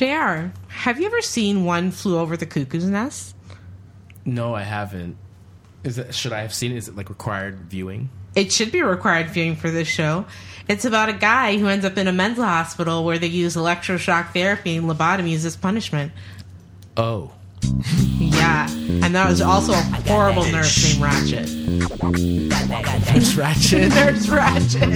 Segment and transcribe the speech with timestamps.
[0.00, 3.36] JR, have you ever seen One Flew Over the Cuckoo's Nest?
[4.24, 5.18] No, I haven't.
[5.84, 6.14] Is it?
[6.14, 6.78] Should I have seen it?
[6.78, 8.08] Is it like required viewing?
[8.34, 10.24] It should be required viewing for this show.
[10.68, 14.32] It's about a guy who ends up in a mental hospital where they use electroshock
[14.32, 16.12] therapy and lobotomies as punishment.
[16.96, 17.32] Oh,
[18.18, 21.46] Yeah, and that was also a horrible nurse named Ratched.
[23.12, 23.90] Nurse Ratched.
[23.90, 24.88] Nurse Ratched.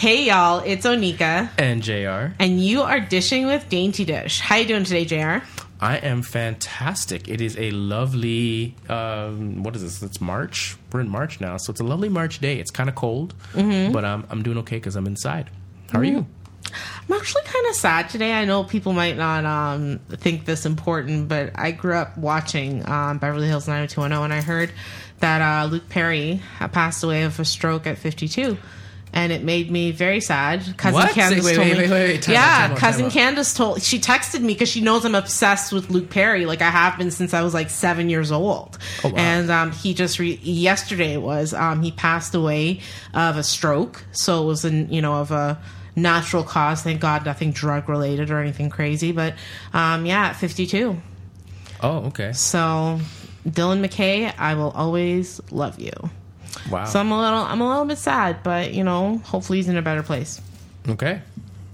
[0.00, 2.34] Hey y'all, it's Onika, and Jr.
[2.38, 4.40] and you are dishing with Dainty Dish.
[4.40, 5.44] How you doing today, JR?
[5.78, 7.28] I am fantastic.
[7.28, 8.76] It is a lovely.
[8.88, 10.02] Um, what is this?
[10.02, 10.78] It's March.
[10.90, 12.58] We're in March now, so it's a lovely March day.
[12.58, 15.50] It's kind of cold, but um, I'm doing okay because I'm inside.
[15.92, 16.26] How are you?
[17.06, 18.32] I'm actually kind of sad today.
[18.32, 23.18] I know people might not um, think this important, but I grew up watching um,
[23.18, 24.72] Beverly Hills 90210, and I heard
[25.18, 26.40] that uh, Luke Perry
[26.72, 28.56] passed away of a stroke at 52.
[29.12, 30.62] And it made me very sad.
[30.76, 31.10] Cousin What?
[31.12, 31.82] Candace Wait, told wait, me.
[31.82, 32.22] wait, wait, wait.
[32.22, 33.10] Time yeah, time cousin time.
[33.10, 33.82] Candace told.
[33.82, 36.46] She texted me because she knows I'm obsessed with Luke Perry.
[36.46, 38.78] Like I have been since I was like seven years old.
[39.02, 39.14] Oh, wow.
[39.16, 42.80] And um, he just re- yesterday it was um, he passed away
[43.12, 44.04] of a stroke.
[44.12, 45.60] So it was an you know of a
[45.96, 46.82] natural cause.
[46.82, 49.10] Thank God, nothing drug related or anything crazy.
[49.10, 49.34] But
[49.72, 50.96] um, yeah, at 52.
[51.82, 52.32] Oh, okay.
[52.32, 53.00] So
[53.48, 55.90] Dylan McKay, I will always love you.
[56.70, 56.84] Wow.
[56.84, 59.76] So I'm a little I'm a little bit sad, but you know, hopefully he's in
[59.76, 60.40] a better place.
[60.88, 61.22] okay.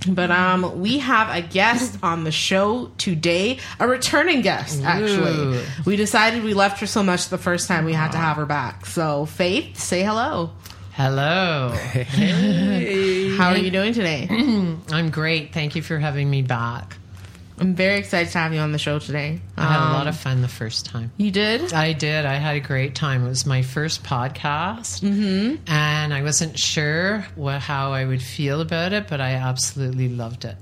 [0.08, 4.82] But um, we have a guest on the show today, a returning guest.
[4.84, 5.62] Actually, Ooh.
[5.84, 8.46] we decided we left her so much the first time we had to have her
[8.46, 8.86] back.
[8.86, 10.52] So, Faith, say hello.
[10.92, 11.70] Hello.
[11.70, 13.30] Hey.
[13.36, 14.28] How are you doing today?
[14.90, 15.52] I'm great.
[15.52, 16.96] Thank you for having me back.
[17.58, 19.40] I'm very excited to have you on the show today.
[19.56, 21.10] I had a Um, lot of fun the first time.
[21.16, 21.72] You did?
[21.72, 22.26] I did.
[22.26, 23.24] I had a great time.
[23.24, 25.56] It was my first podcast, mm-hmm.
[25.66, 30.44] and I wasn't sure what, how I would feel about it, but I absolutely loved
[30.44, 30.56] it.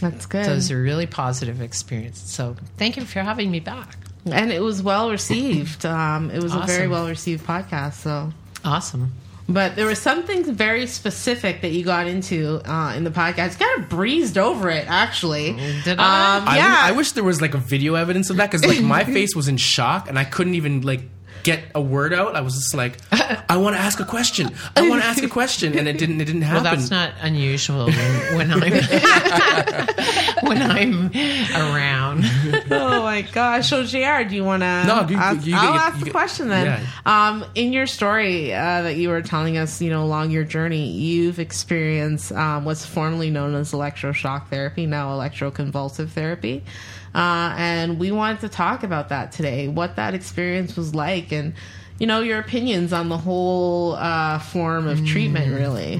[0.00, 0.46] That's good.
[0.46, 2.20] So it was a really positive experience.
[2.20, 3.98] So thank you for having me back.
[4.24, 5.84] and it was well received.
[5.84, 7.94] Um, it was a very well received podcast.
[7.94, 8.32] So,
[8.64, 9.12] Awesome.
[9.52, 13.58] But there was something very specific that you got into uh, in the podcast.
[13.58, 15.52] You kind of breezed over it, actually.
[15.84, 16.36] Did I?
[16.36, 16.68] Um, I, yeah.
[16.68, 19.34] w- I wish there was like a video evidence of that because like my face
[19.34, 21.02] was in shock and I couldn't even like
[21.42, 22.36] get a word out.
[22.36, 24.50] I was just like, I want to ask a question.
[24.76, 26.20] I want to ask a question, and it didn't.
[26.20, 26.78] It didn't Well, happen.
[26.78, 28.60] that's not unusual when, when I'm
[30.42, 31.06] when I'm
[31.54, 32.24] around.
[32.70, 33.70] oh my gosh!
[33.70, 34.84] So Jr., do you want to?
[34.86, 36.66] No, you- ask, you- you I'll get- ask you the get- question then.
[36.66, 36.86] yeah.
[37.06, 40.88] Um, in your story uh, that you were telling us, you know, along your journey,
[40.90, 46.64] you've experienced um, what's formerly known as electroshock therapy, now electroconvulsive therapy,
[47.14, 49.68] uh, and we wanted to talk about that today.
[49.68, 51.54] What that experience was like, and
[51.98, 55.52] you know, your opinions on the whole uh, form of treatment.
[55.54, 55.96] Really,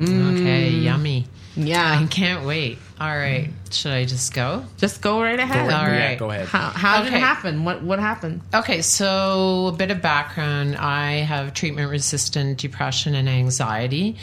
[0.00, 1.26] Okay, yummy.
[1.56, 2.78] Yeah, I can't wait.
[3.00, 4.64] All right, should I just go?
[4.76, 5.72] Just go right ahead.
[5.72, 6.18] All yeah, right.
[6.18, 6.46] go ahead.
[6.46, 7.64] How, how did it happen?
[7.64, 8.42] What what happened?
[8.54, 10.76] Okay, so a bit of background.
[10.76, 14.16] I have treatment resistant depression and anxiety.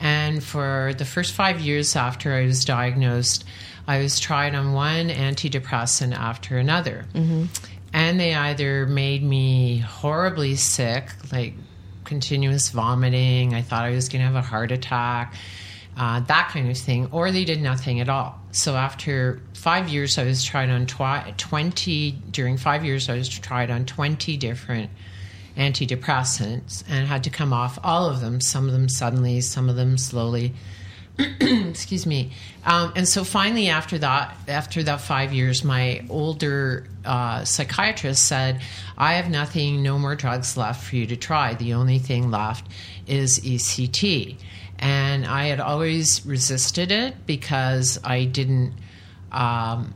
[0.00, 3.44] And for the first five years after I was diagnosed,
[3.86, 7.06] I was tried on one antidepressant after another.
[7.92, 11.54] And they either made me horribly sick, like
[12.04, 15.34] continuous vomiting, I thought I was going to have a heart attack,
[15.96, 18.38] uh, that kind of thing, or they did nothing at all.
[18.52, 23.28] So after five years, I was tried on twi- 20, during five years, I was
[23.28, 24.90] tried on 20 different
[25.58, 29.76] antidepressants and had to come off all of them, some of them suddenly, some of
[29.76, 30.54] them slowly.
[31.40, 32.30] Excuse me.
[32.64, 38.60] Um, and so finally, after that, after that five years, my older uh, psychiatrist said,
[38.96, 41.54] "I have nothing, no more drugs left for you to try.
[41.54, 42.70] The only thing left
[43.08, 44.36] is ECT."
[44.78, 48.74] And I had always resisted it because I didn't.
[49.32, 49.94] Um,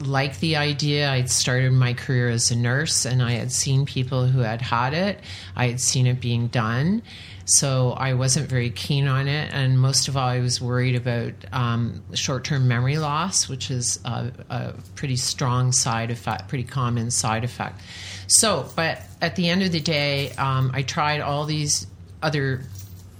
[0.00, 1.10] like the idea.
[1.10, 4.94] I'd started my career as a nurse and I had seen people who had had
[4.94, 5.20] it.
[5.56, 7.02] I had seen it being done.
[7.44, 9.52] So I wasn't very keen on it.
[9.52, 13.98] And most of all, I was worried about um, short term memory loss, which is
[14.04, 17.80] a, a pretty strong side effect, pretty common side effect.
[18.28, 21.86] So, but at the end of the day, um, I tried all these
[22.22, 22.60] other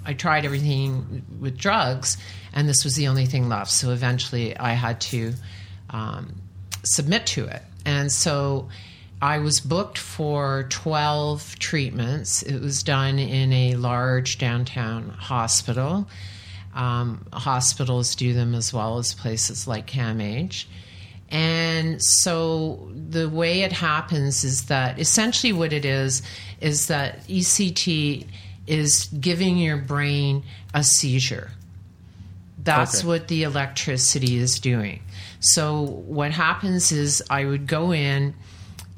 [0.04, 2.16] I tried everything with drugs,
[2.52, 3.70] and this was the only thing left.
[3.70, 5.34] So eventually, I had to
[5.90, 6.34] um,
[6.82, 7.62] submit to it.
[7.84, 8.68] And so
[9.22, 12.42] I was booked for 12 treatments.
[12.42, 16.08] It was done in a large downtown hospital.
[16.74, 20.64] Um, hospitals do them as well as places like CAMH.
[21.30, 26.22] And so the way it happens is that essentially what it is
[26.60, 28.26] is that ECT
[28.66, 30.44] is giving your brain
[30.74, 31.50] a seizure.
[32.62, 33.08] That's Okay.
[33.08, 35.02] what the electricity is doing.
[35.40, 38.34] So what happens is I would go in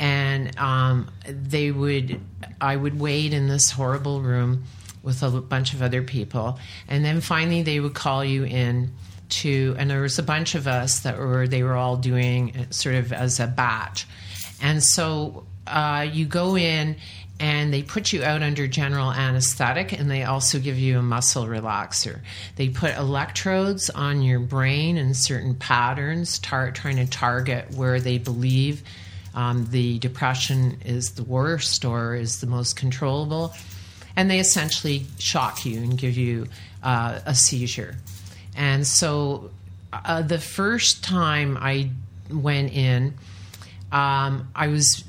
[0.00, 2.20] and um, they would
[2.60, 4.64] I would wait in this horrible room
[5.02, 8.92] with a bunch of other people, and then finally they would call you in
[9.28, 12.94] to, and there was a bunch of us that were they were all doing sort
[12.96, 14.06] of as a batch,
[14.60, 16.96] and so uh, you go in.
[17.42, 21.44] And they put you out under general anesthetic, and they also give you a muscle
[21.46, 22.20] relaxer.
[22.54, 28.18] They put electrodes on your brain in certain patterns, tar- trying to target where they
[28.18, 28.84] believe
[29.34, 33.52] um, the depression is the worst or is the most controllable.
[34.14, 36.46] And they essentially shock you and give you
[36.80, 37.96] uh, a seizure.
[38.54, 39.50] And so
[39.92, 41.90] uh, the first time I
[42.30, 43.14] went in,
[43.90, 45.02] um, I was.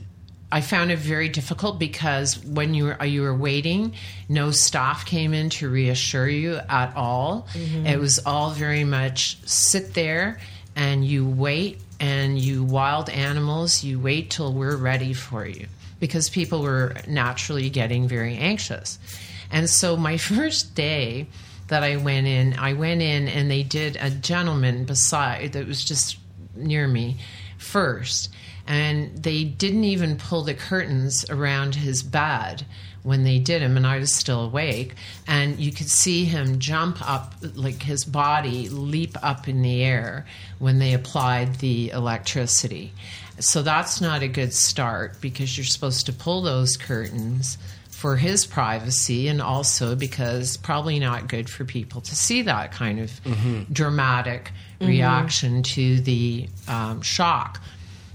[0.54, 3.96] I found it very difficult because when you were you were waiting,
[4.30, 7.48] no staff came in to reassure you at all.
[7.54, 7.88] Mm-hmm.
[7.88, 10.38] It was all very much sit there
[10.76, 15.66] and you wait and you wild animals, you wait till we're ready for you
[16.00, 19.00] because people were naturally getting very anxious.
[19.50, 21.26] And so my first day
[21.70, 25.84] that I went in, I went in and they did a gentleman beside that was
[25.84, 26.20] just
[26.56, 27.18] near me
[27.58, 28.30] first.
[28.66, 32.66] And they didn't even pull the curtains around his bed
[33.04, 34.96] when they did him, and I was still awake.
[35.28, 40.26] And you could see him jump up, like his body leap up in the air
[40.60, 42.94] when they applied the electricity.
[43.40, 47.58] So that's not a good start because you're supposed to pull those curtains
[47.90, 53.00] for his privacy and also because probably not good for people to see that kind
[53.00, 53.22] of
[53.72, 54.52] dramatic
[54.82, 57.62] reaction to the um, shock.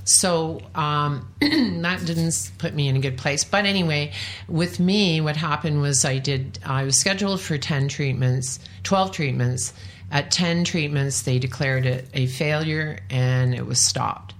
[0.08, 3.44] So um, that didn't put me in a good place.
[3.44, 4.12] But anyway,
[4.48, 6.58] with me, what happened was I did.
[6.64, 9.74] I was scheduled for ten treatments, twelve treatments.
[10.10, 14.32] At ten treatments, they declared it a failure, and it was stopped.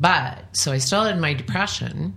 [0.00, 2.14] But so I still had my depression,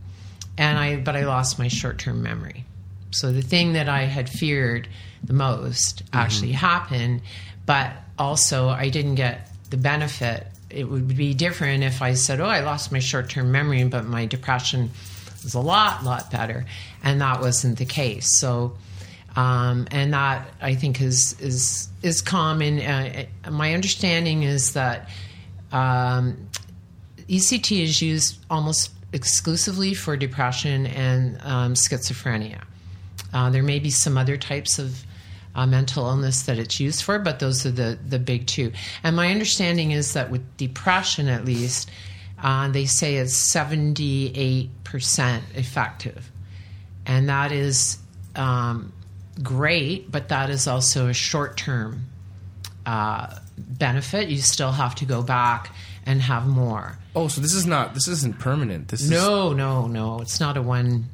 [0.58, 2.66] and I but I lost my short term memory.
[3.12, 4.88] So the thing that I had feared
[5.24, 7.22] the most actually happened,
[7.68, 10.48] but also I didn't get the benefit.
[10.70, 14.06] It would be different if I said, "Oh, I lost my short term memory, but
[14.06, 14.92] my depression
[15.44, 16.66] was a lot, lot better,"
[17.04, 18.40] and that wasn't the case.
[18.40, 18.78] So.
[19.36, 22.80] Um, and that I think is is is common.
[22.80, 25.10] Uh, my understanding is that
[25.72, 26.48] um,
[27.30, 32.64] ECT is used almost exclusively for depression and um, schizophrenia.
[33.34, 35.04] Uh, there may be some other types of
[35.58, 38.72] uh, mental illness that it's used for, but those are the, the big two.
[39.04, 41.90] And my understanding is that with depression, at least,
[42.42, 44.70] uh, they say it's 78%
[45.56, 46.32] effective.
[47.08, 47.98] And that is
[48.36, 48.94] um,
[49.42, 52.06] great, but that is also a short term
[52.86, 54.30] uh, benefit.
[54.30, 55.74] You still have to go back
[56.06, 57.00] and have more.
[57.16, 58.90] Oh, so this is not this isn't permanent.
[58.90, 60.20] This is No, no, no.
[60.20, 61.10] It's not a one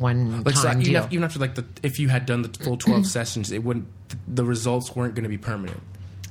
[0.00, 1.02] one like so time even, deal.
[1.02, 3.86] after, even after like the if you had done the full twelve sessions, it wouldn't
[4.26, 5.80] the results weren't going to be permanent.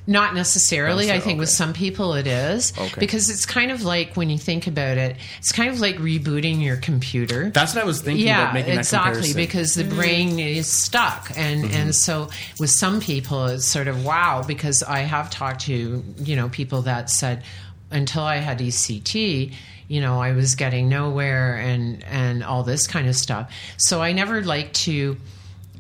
[0.07, 1.07] Not necessarily.
[1.07, 2.99] Not I think with some people it is Okay.
[2.99, 6.63] because it's kind of like when you think about it, it's kind of like rebooting
[6.63, 7.51] your computer.
[7.51, 11.63] That's what I was thinking yeah, about making exactly because the brain is stuck, and
[11.63, 11.75] mm-hmm.
[11.75, 16.35] and so with some people it's sort of wow because I have talked to you
[16.35, 17.43] know people that said
[17.91, 19.53] until I had ECT.
[19.87, 23.51] You know, I was getting nowhere and and all this kind of stuff.
[23.77, 25.17] So I never like to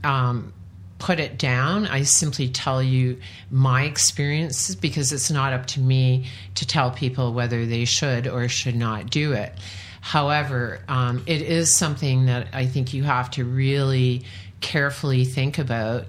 [0.03, 0.53] um,
[0.99, 1.87] put it down.
[1.87, 7.33] I simply tell you my experiences because it's not up to me to tell people
[7.33, 9.53] whether they should or should not do it.
[10.01, 14.23] However, um, it is something that I think you have to really
[14.61, 16.05] carefully think about.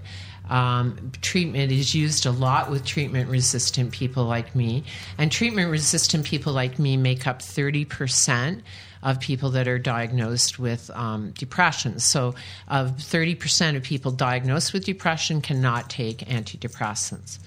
[0.51, 4.85] Um, treatment is used a lot with treatment resistant people like me.
[5.17, 8.63] And treatment resistant people like me make up 30%
[9.03, 12.01] of people that are diagnosed with um, depression.
[12.01, 12.35] So,
[12.69, 17.39] of 30% of people diagnosed with depression cannot take antidepressants.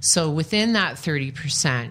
[0.00, 1.90] So, within that 30%,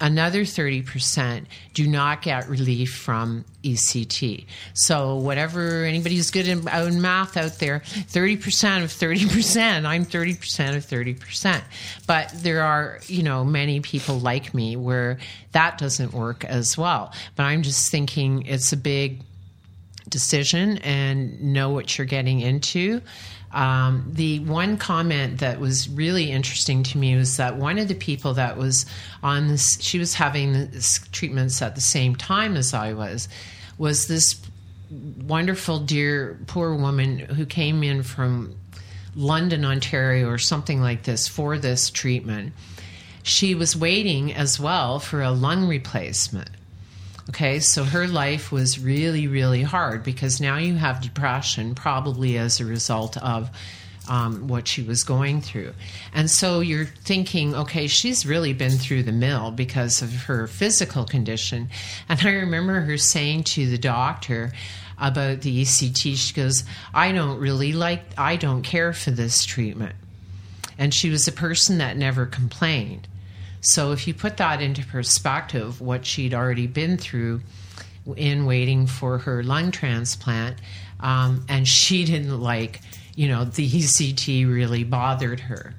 [0.00, 4.46] another 30% do not get relief from ECT.
[4.74, 10.76] So, whatever anybody who's good in, in math out there, 30% of 30%, I'm 30%
[10.76, 11.62] of 30%.
[12.06, 15.18] But there are, you know, many people like me where
[15.52, 17.12] that doesn't work as well.
[17.34, 19.22] But I'm just thinking it's a big
[20.08, 23.00] decision and know what you're getting into.
[23.52, 27.94] Um, the one comment that was really interesting to me was that one of the
[27.94, 28.86] people that was
[29.22, 30.70] on this, she was having
[31.12, 33.28] treatments at the same time as I was,
[33.78, 34.40] was this
[34.90, 38.56] wonderful, dear, poor woman who came in from
[39.14, 42.52] London, Ontario, or something like this for this treatment.
[43.22, 46.50] She was waiting as well for a lung replacement.
[47.30, 52.60] Okay, so her life was really, really hard because now you have depression, probably as
[52.60, 53.50] a result of
[54.08, 55.72] um, what she was going through.
[56.14, 61.04] And so you're thinking, okay, she's really been through the mill because of her physical
[61.04, 61.68] condition.
[62.08, 64.52] And I remember her saying to the doctor,
[64.98, 66.64] about the ECT, she goes,
[66.94, 69.94] I don't really like, I don't care for this treatment.
[70.78, 73.08] And she was a person that never complained.
[73.70, 77.42] So if you put that into perspective, what she'd already been through
[78.16, 80.58] in waiting for her lung transplant,
[81.00, 82.80] um, and she didn't like,
[83.16, 85.74] you know, the ECT really bothered her.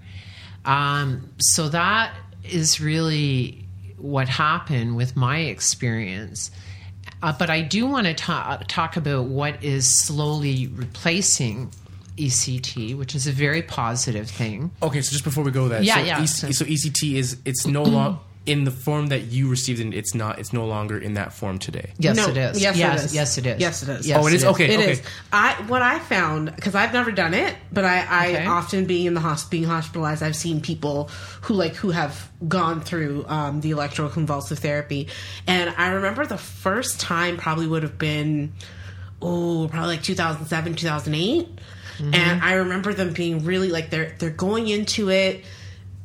[0.65, 2.13] Um, so that
[2.44, 3.65] is really
[3.98, 6.51] what happened with my experience.
[7.24, 11.72] Uh, but I do want to ta- talk about what is slowly replacing
[12.18, 14.72] ECT, which is a very positive thing.
[14.82, 16.22] Okay, so just before we go there, Yeah, so, yeah.
[16.22, 19.94] EC, so ECT is it's no longer in the form that you received it.
[19.94, 20.40] It's not.
[20.40, 21.92] It's no longer in that form today.
[22.00, 22.62] Yes, No, it is.
[22.62, 23.14] yes, it yes, is.
[23.16, 23.60] yes, it is.
[23.60, 24.08] Yes, it is.
[24.08, 24.46] Yes, Oh, it is?
[24.46, 24.74] Okay.
[24.74, 25.02] It is.
[25.34, 28.46] I what I found because I've never done it, but I, I Okay.
[28.46, 31.10] often being in the hosp- being hospitalized, I've seen people
[31.42, 35.10] who like who have gone through um, the electroconvulsive therapy,
[35.46, 38.54] and I remember the first time probably would have been
[39.22, 41.50] oh probably like 2007 2008
[42.00, 42.46] and mm-hmm.
[42.46, 45.44] i remember them being really like they're they're going into it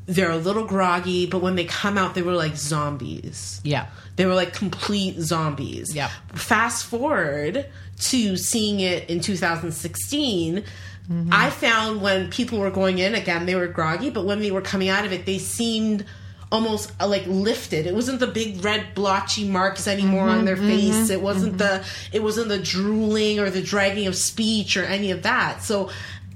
[0.06, 3.86] they're a little groggy but when they come out they were like zombies Yeah.
[4.16, 5.94] they were like complete zombies.
[5.94, 6.10] Yeah.
[6.34, 7.66] Fast forward
[8.00, 10.56] to seeing it in 2016.
[10.58, 11.28] Mm-hmm.
[11.32, 14.60] I found when people were going in again, they were groggy, but when they were
[14.60, 16.04] coming out of it, they seemed
[16.52, 17.86] almost uh, like lifted.
[17.86, 20.94] It wasn't the big red blotchy marks anymore on mm-hmm, their face.
[20.94, 21.80] Mm-hmm, it wasn't mm-hmm.
[21.80, 25.62] the it wasn't the drooling or the dragging of speech or any of that.
[25.62, 25.90] So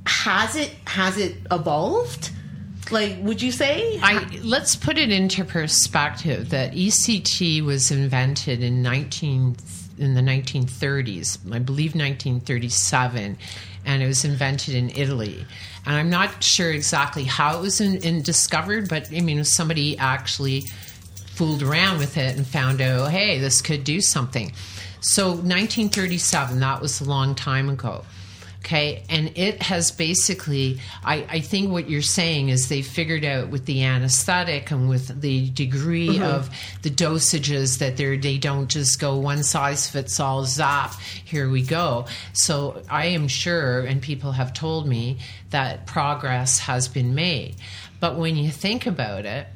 [0.06, 2.30] has it has it evolved?
[2.90, 3.98] Like would you say?
[4.02, 9.56] I, let's put it into perspective that ECT was invented in 19
[9.98, 13.38] in the 1930s, I believe 1937,
[13.86, 15.46] and it was invented in Italy.
[15.86, 19.96] And I'm not sure exactly how it was in, in discovered, but I mean, somebody
[19.96, 20.64] actually
[21.28, 24.52] fooled around with it and found out, hey, this could do something.
[25.00, 28.04] So 1937, that was a long time ago.
[28.66, 33.48] Okay, and it has basically, I, I think what you're saying is they figured out
[33.48, 36.24] with the anesthetic and with the degree mm-hmm.
[36.24, 36.50] of
[36.82, 40.94] the dosages that they're, they don't just go one size fits all, zap,
[41.24, 42.06] here we go.
[42.32, 45.18] So I am sure, and people have told me,
[45.50, 47.54] that progress has been made.
[48.00, 49.46] But when you think about it,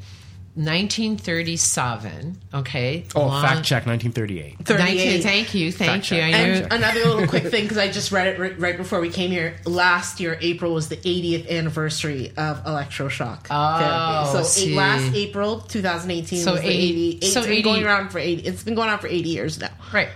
[0.57, 3.04] 1937, okay?
[3.14, 4.59] Oh, long- fact check, 1938.
[4.64, 4.76] 38.
[4.78, 6.19] Thank you, thank you, thank Fact you.
[6.19, 6.35] check.
[6.35, 9.30] And another little quick thing because I just read it right, right before we came
[9.30, 9.57] here.
[9.64, 14.38] Last year, April was the 80th anniversary of electroshock Oh, therapy.
[14.38, 14.75] So see.
[14.76, 17.26] last April 2018 So was the 80 80.
[17.26, 18.42] so it's been 80 going around for 80.
[18.42, 19.71] It's been going on for 80 years now.
[19.92, 20.09] Right.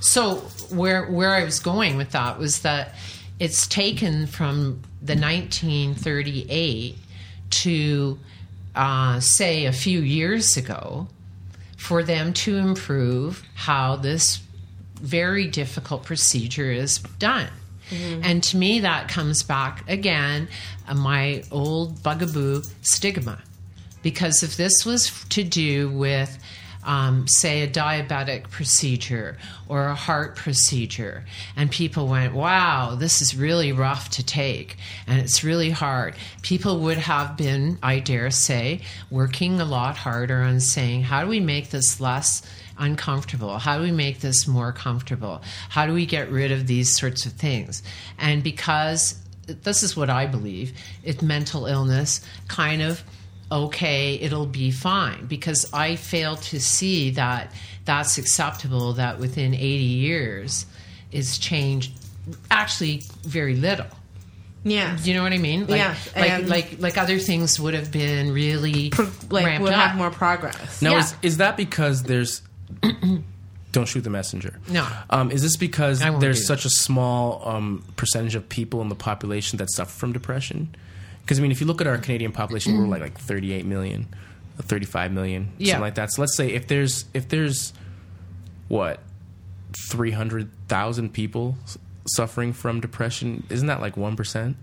[0.00, 0.36] So
[0.70, 2.94] where where I was going with that was that
[3.40, 6.96] it's taken from the 1938
[7.50, 8.18] to
[8.78, 11.08] uh, say a few years ago
[11.76, 14.40] for them to improve how this
[14.94, 17.48] very difficult procedure is done.
[18.22, 20.48] And to me, that comes back again,
[20.86, 23.42] uh, my old bugaboo stigma.
[24.02, 26.38] Because if this was to do with,
[26.88, 29.36] um, say, a diabetic procedure
[29.68, 31.22] or a heart procedure,
[31.54, 36.80] and people went, wow, this is really rough to take and it's really hard, people
[36.80, 38.80] would have been, I dare say,
[39.10, 42.42] working a lot harder on saying, how do we make this less
[42.78, 43.58] uncomfortable?
[43.58, 45.42] How do we make this more comfortable?
[45.68, 47.82] How do we get rid of these sorts of things?
[48.18, 50.72] And because this is what I believe,
[51.04, 53.02] it's mental illness kind of
[53.50, 57.52] okay, it'll be fine because I fail to see that
[57.84, 60.66] that's acceptable that within 80 years
[61.10, 61.92] it's changed
[62.50, 63.86] actually very little.
[64.64, 64.98] Yeah.
[64.98, 65.66] You know what I mean?
[65.66, 68.90] Like, Yeah, like like like other things would have been really
[69.30, 69.88] like ramped we'll up.
[69.88, 70.82] have more progress.
[70.82, 70.98] Now, Yeah.
[71.00, 72.42] is, is that because there's.
[73.72, 74.58] don't shoot the messenger.
[74.68, 74.86] No.
[75.10, 79.58] Um, is this because there's such a small um, percentage of people in the population
[79.58, 80.74] that suffer from depression?
[81.28, 83.04] Because, I mean, if you look at our Canadian population, we're like, mm.
[83.04, 84.08] like 38 million,
[84.58, 85.72] uh, 35 million, Yeah.
[85.72, 86.10] something like that.
[86.10, 87.74] So let's say if there's, if there's
[88.68, 89.00] what,
[89.90, 91.56] three hundred thousand people
[92.06, 93.46] suffering from depression.
[93.50, 94.56] Isn't that like one percent?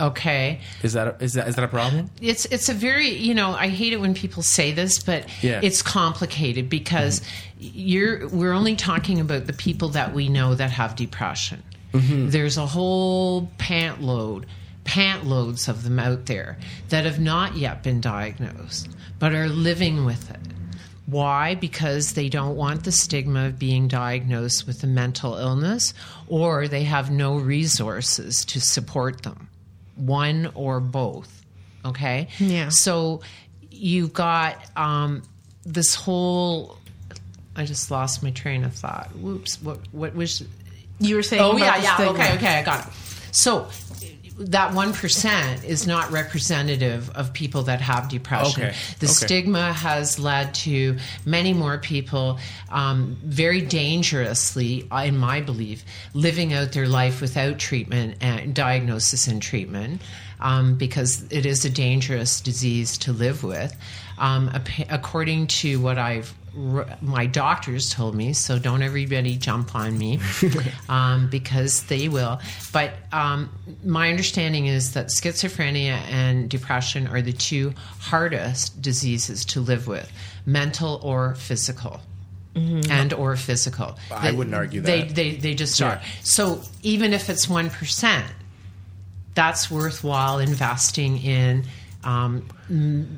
[0.00, 0.60] Okay.
[0.82, 2.10] Is that a, is that is that a problem?
[2.20, 5.60] it's it's a very you know I hate it when people say this, but Yeah.
[5.62, 7.70] it's complicated because mm-hmm.
[7.74, 11.62] you're we're only talking about the people that we know that have depression.
[11.92, 12.30] Mm-hmm.
[12.30, 14.46] There's a whole pant load,
[14.84, 16.58] pant loads of them out there
[16.88, 18.88] that have not yet been diagnosed
[19.22, 20.40] but are living with it.
[21.06, 21.54] Why?
[21.54, 25.94] Because they don't want the stigma of being diagnosed with a mental illness
[26.26, 29.48] or they have no resources to support them.
[29.94, 31.44] One or both.
[31.84, 32.30] Okay?
[32.40, 32.70] Yeah.
[32.70, 33.20] So
[33.70, 35.22] you've got um,
[35.64, 36.78] this whole.
[37.54, 39.10] I just lost my train of thought.
[39.14, 39.62] Whoops.
[39.62, 40.42] What, what was.
[40.98, 41.94] You were saying, Oh yeah, yeah.
[41.94, 42.12] stigma.
[42.14, 42.92] Okay, okay, I got it.
[43.30, 43.68] So
[44.38, 48.62] that one percent is not representative of people that have depression.
[48.64, 49.12] Okay, The okay.
[49.12, 52.38] stigma has led to many more people
[52.70, 55.84] um, very dangerously, in my belief,
[56.14, 60.02] living out their life without treatment and diagnosis and treatment.
[60.40, 63.76] Um, because it is a dangerous disease to live with.
[64.18, 64.50] Um,
[64.90, 66.34] according to what I've
[67.00, 70.20] my doctors told me, so don't everybody jump on me
[70.88, 72.40] um, because they will.
[72.72, 73.50] But um,
[73.84, 80.10] my understanding is that schizophrenia and depression are the two hardest diseases to live with,
[80.46, 82.00] mental or physical.
[82.54, 83.96] And or physical.
[84.10, 85.14] I wouldn't argue They that.
[85.14, 85.86] they, they just Yeah.
[85.88, 86.02] are.
[86.22, 88.26] So even if it's one percent,
[89.34, 91.64] that's worthwhile investing in
[92.04, 92.48] um,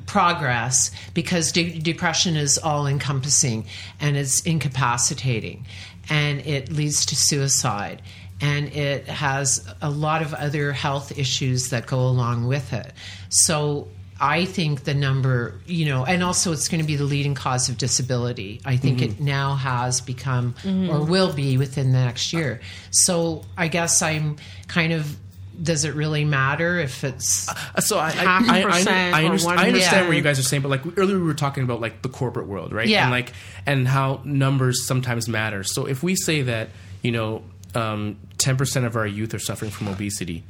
[0.05, 3.65] progress because de- depression is all encompassing
[3.99, 5.65] and it's incapacitating
[6.09, 8.01] and it leads to suicide
[8.41, 12.91] and it has a lot of other health issues that go along with it.
[13.29, 13.87] So
[14.19, 17.69] I think the number, you know, and also it's going to be the leading cause
[17.69, 18.61] of disability.
[18.65, 20.55] I think it now has become
[20.89, 22.61] or will be within the next year.
[22.91, 24.37] So I guess I'm
[24.67, 25.17] kind of.
[25.61, 29.25] Does it really matter if it's Uh, So I, I, I, I, I, understand, I
[29.25, 30.07] understand percent.
[30.07, 32.47] what you guys are saying, but like earlier we were talking about like the corporate
[32.47, 32.87] world, right?
[32.87, 33.03] Yeah.
[33.03, 33.31] And like
[33.65, 35.63] and how numbers sometimes matter.
[35.63, 36.69] So if we say that
[37.01, 37.43] you know
[37.73, 40.43] ten percent of our youth are suffering from obesity,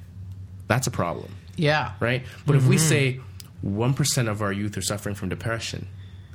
[0.68, 2.24] that's a problem, yeah right?
[2.46, 2.88] But if we Mm-hmm.
[2.90, 3.20] say
[3.62, 5.88] one percent of our youth are suffering from depression,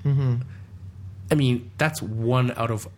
[0.04, 0.36] Mm-hmm.
[1.30, 2.88] I mean that's one out of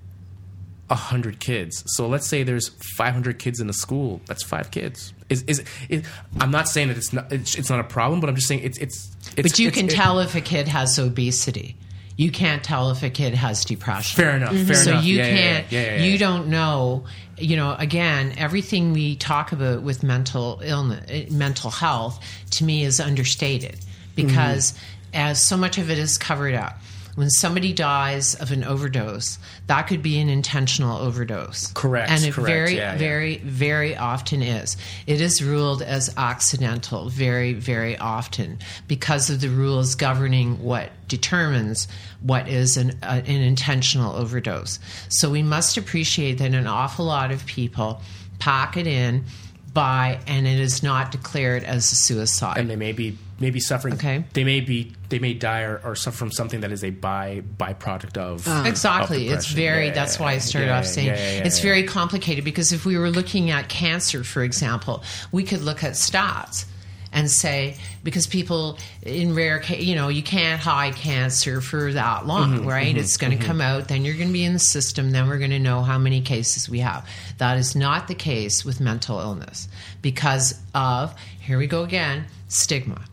[0.93, 1.83] a hundred kids.
[1.97, 4.21] So let's say there's 500 kids in a school.
[4.27, 5.13] That's five kids.
[5.31, 6.05] Is is, is
[6.39, 8.61] I'm not saying that it's not it's, it's not a problem, but I'm just saying
[8.63, 9.11] it's it's.
[9.37, 11.77] it's But you it's- can tell if a kid has obesity.
[12.19, 14.17] You can't tell if a kid has depression.
[14.23, 14.51] Fair enough.
[14.51, 14.77] Fair enough.
[14.77, 15.05] so enough.
[15.05, 17.05] you Yeah, can't Yeah, yeah, you don't know
[17.39, 22.85] you know again everything we talk about with mental illness eh, mental health to me
[22.85, 23.79] is understated
[24.15, 25.17] because Mm-hmm.
[25.31, 26.79] as so much of it is covered up
[27.15, 31.73] when somebody dies of an overdose that could be an intentional overdose.
[31.73, 32.99] Correct, and it correct, very yeah, yeah.
[32.99, 34.77] very very often is.
[35.07, 41.89] It is ruled as accidental very very often because of the rules governing what determines
[42.23, 44.79] what is an, uh, an intentional overdose.
[45.09, 48.01] So we must appreciate that an awful lot of people
[48.39, 49.25] pack it in
[49.73, 53.95] by and it is not declared as a suicide and they may be maybe suffering.
[53.95, 54.25] Okay.
[54.33, 57.43] They may be they may die or, or suffer from something that is a by
[57.59, 58.65] byproduct of ah.
[58.65, 59.29] Exactly.
[59.29, 62.45] of It's very, Yeah, that's why I started yeah, off saying yeah, it's very complicated
[62.45, 66.67] because if we were looking at cancer, for example, we could look at stats
[67.13, 72.27] and say, because people in rare case, you know, you can't hide cancer for that
[72.27, 72.97] long, Mm-hmm, right?
[72.97, 75.39] It's going to come out, then you're going to be in the system, then we're
[75.39, 77.09] going to know how many cases we have.
[77.39, 79.69] That is not the case with mental illness
[80.01, 83.05] because of, here we go again, stigma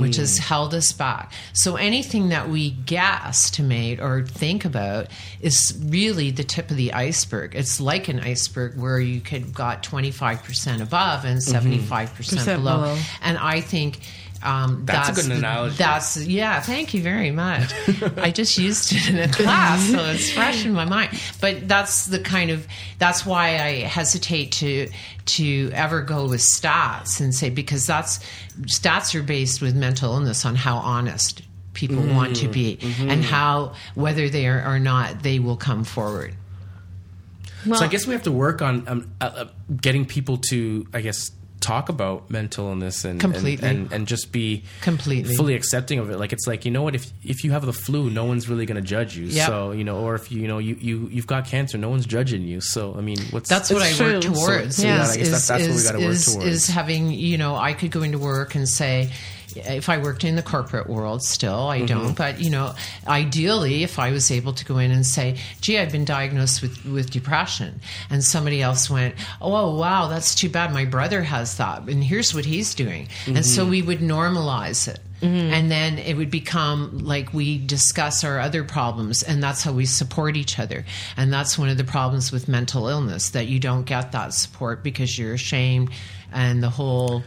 [0.00, 0.18] which Mm.
[0.18, 1.32] has held us back.
[1.52, 5.08] So anything that we guesstimate or think about
[5.40, 7.54] is really the tip of the iceberg.
[7.54, 12.76] It's like an iceberg where you could got 25% above and 75% Percent below.
[12.82, 12.98] below.
[13.22, 14.00] And I think
[14.42, 15.76] um, That's a good the- analogy.
[15.76, 16.60] That's yeah.
[16.60, 17.72] Thank you very much.
[18.16, 21.18] I just used it in a class, so it's fresh in my mind.
[21.40, 22.66] But that's the kind of
[22.98, 24.88] that's why I hesitate to
[25.26, 28.20] to ever go with stats and say because that's
[28.62, 31.42] stats are based with mental illness on how honest
[31.74, 33.08] people want to be Mm-hmm.
[33.10, 36.34] and how whether they are or not they will come forward.
[37.66, 39.44] Well, so I guess we have to work on um, uh, uh,
[39.80, 41.30] getting people to, I guess,
[41.68, 43.68] talk about mental illness and Completely.
[43.68, 45.34] and, and, and just be Completely.
[45.36, 46.18] fully accepting of it.
[46.18, 48.64] Like it's like you know what if if you have the flu, no one's really
[48.66, 49.26] going to judge you.
[49.26, 49.46] Yep.
[49.46, 52.06] So you know, or if you you know you you you've got cancer, no one's
[52.06, 52.60] judging you.
[52.60, 54.76] So I mean, what's That's what I It's work towards.
[54.76, 56.06] So, yeah, is, I guess that's- that's what we is, gotta work
[56.42, 56.46] towards.
[56.46, 59.10] is having you know I could go into work and say,
[59.56, 62.06] if I worked in the corporate world still, I don't.
[62.06, 62.14] Mm-hmm.
[62.14, 62.74] But you know,
[63.06, 66.84] ideally, if I was able to go in and say, "Gee, I've been diagnosed with
[66.84, 67.80] with depression,"
[68.10, 70.72] and somebody else went, "Oh, oh wow, that's too bad.
[70.72, 73.70] My brother has that, and here's what he's doing," and so mm-hmm.
[73.70, 75.00] we would normalize it.
[75.20, 75.52] Mm-hmm.
[75.52, 79.84] And then it would become like we discuss our other problems, and that's how we
[79.84, 80.84] support each other.
[81.16, 84.84] And that's one of the problems with mental illness that you don't get that support
[84.84, 85.90] because you're ashamed,
[86.32, 87.24] and the whole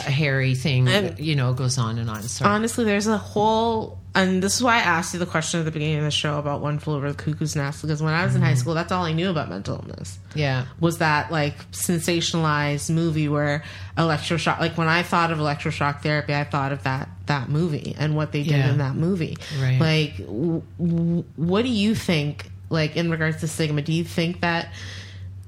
[0.00, 2.22] hairy thing, And- you know, goes on and on.
[2.22, 2.50] Sorry.
[2.50, 5.70] Honestly, there's a whole, and this is why I asked you the question at the
[5.70, 8.34] beginning of the show about One Flew Over the Cuckoo's Nest, because when I was
[8.34, 8.58] in high mm-hmm.
[8.58, 10.18] school, that's all I knew about mental illness.
[10.34, 10.66] yeah.
[10.80, 13.62] Was that like sensationalized movie where
[13.96, 14.60] electroshock?
[14.60, 18.32] Like when I thought of electroshock therapy, I thought of that that movie and what
[18.32, 18.70] they did Yeah.
[18.70, 19.36] in that movie.
[19.60, 19.80] Right.
[19.80, 22.50] Like, w- w- what do you think?
[22.70, 24.68] Like in regards to stigma, do you think that?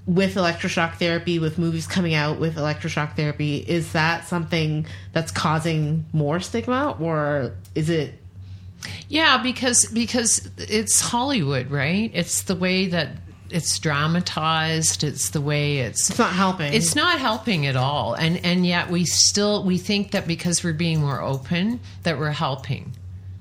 [0.08, 6.06] With electroshock therapy, with movies coming out with electroshock therapy, is that something that's causing
[6.14, 8.14] more stigma, or is it?
[9.08, 12.10] Yeah, because because it's Hollywood, right?
[12.14, 13.10] It's the way that
[13.50, 15.04] it's dramatized.
[15.04, 16.72] It's the way it's It's not helping.
[16.72, 18.14] It's not helping at all.
[18.14, 22.30] And and yet we still we think that because we're being more open that we're
[22.30, 22.92] helping.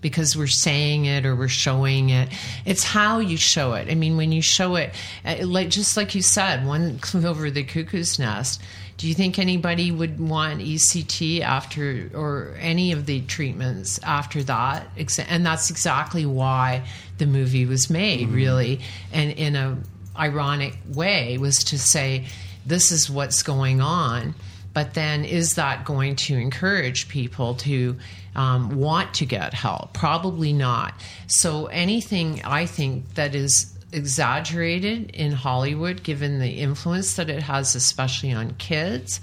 [0.07, 2.29] Because we're saying it or we're showing it,
[2.65, 3.89] it's how you show it.
[3.89, 4.93] I mean, when you show it,
[5.25, 8.61] uh, like just like you said, one flew over the cuckoo's nest.
[8.97, 14.87] Do you think anybody would want ECT after or any of the treatments after that?
[15.27, 16.83] And that's exactly why
[17.19, 18.79] the movie was made, really,
[19.13, 19.77] and in a
[20.17, 22.25] ironic way, was to say
[22.65, 24.33] this is what's going on.
[24.73, 27.97] But then, is that going to encourage people to
[28.37, 29.93] um, want to get help?
[29.93, 30.93] Probably not.
[31.27, 37.75] So, anything I think that is exaggerated in Hollywood, given the influence that it has,
[37.75, 39.19] especially on kids,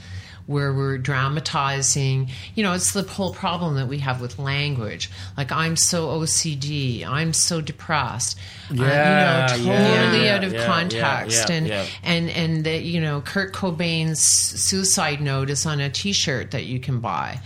[0.46, 5.10] where we're dramatizing, you know, it's the whole problem that we have with language.
[5.38, 8.38] Like, I'm so OCD, I'm so depressed.
[8.70, 11.48] Uh, Yeah, you know, totally yeah, out of yeah, context.
[11.48, 16.50] yeah, and and and that you know Kurt Cobain's suicide note is on a T-shirt
[16.50, 17.40] that you can buy.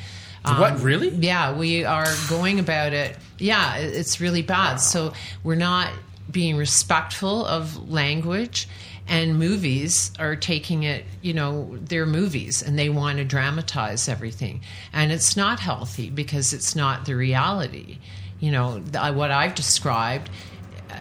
[0.44, 1.09] Um, What, really?
[1.11, 3.16] Yeah, we are going about it.
[3.38, 4.77] Yeah, it's really bad.
[4.77, 5.90] So we're not
[6.31, 8.68] being respectful of language.
[9.11, 14.61] And movies are taking it, you know, they're movies and they want to dramatize everything.
[14.92, 17.98] And it's not healthy because it's not the reality.
[18.38, 20.29] You know, th- what I've described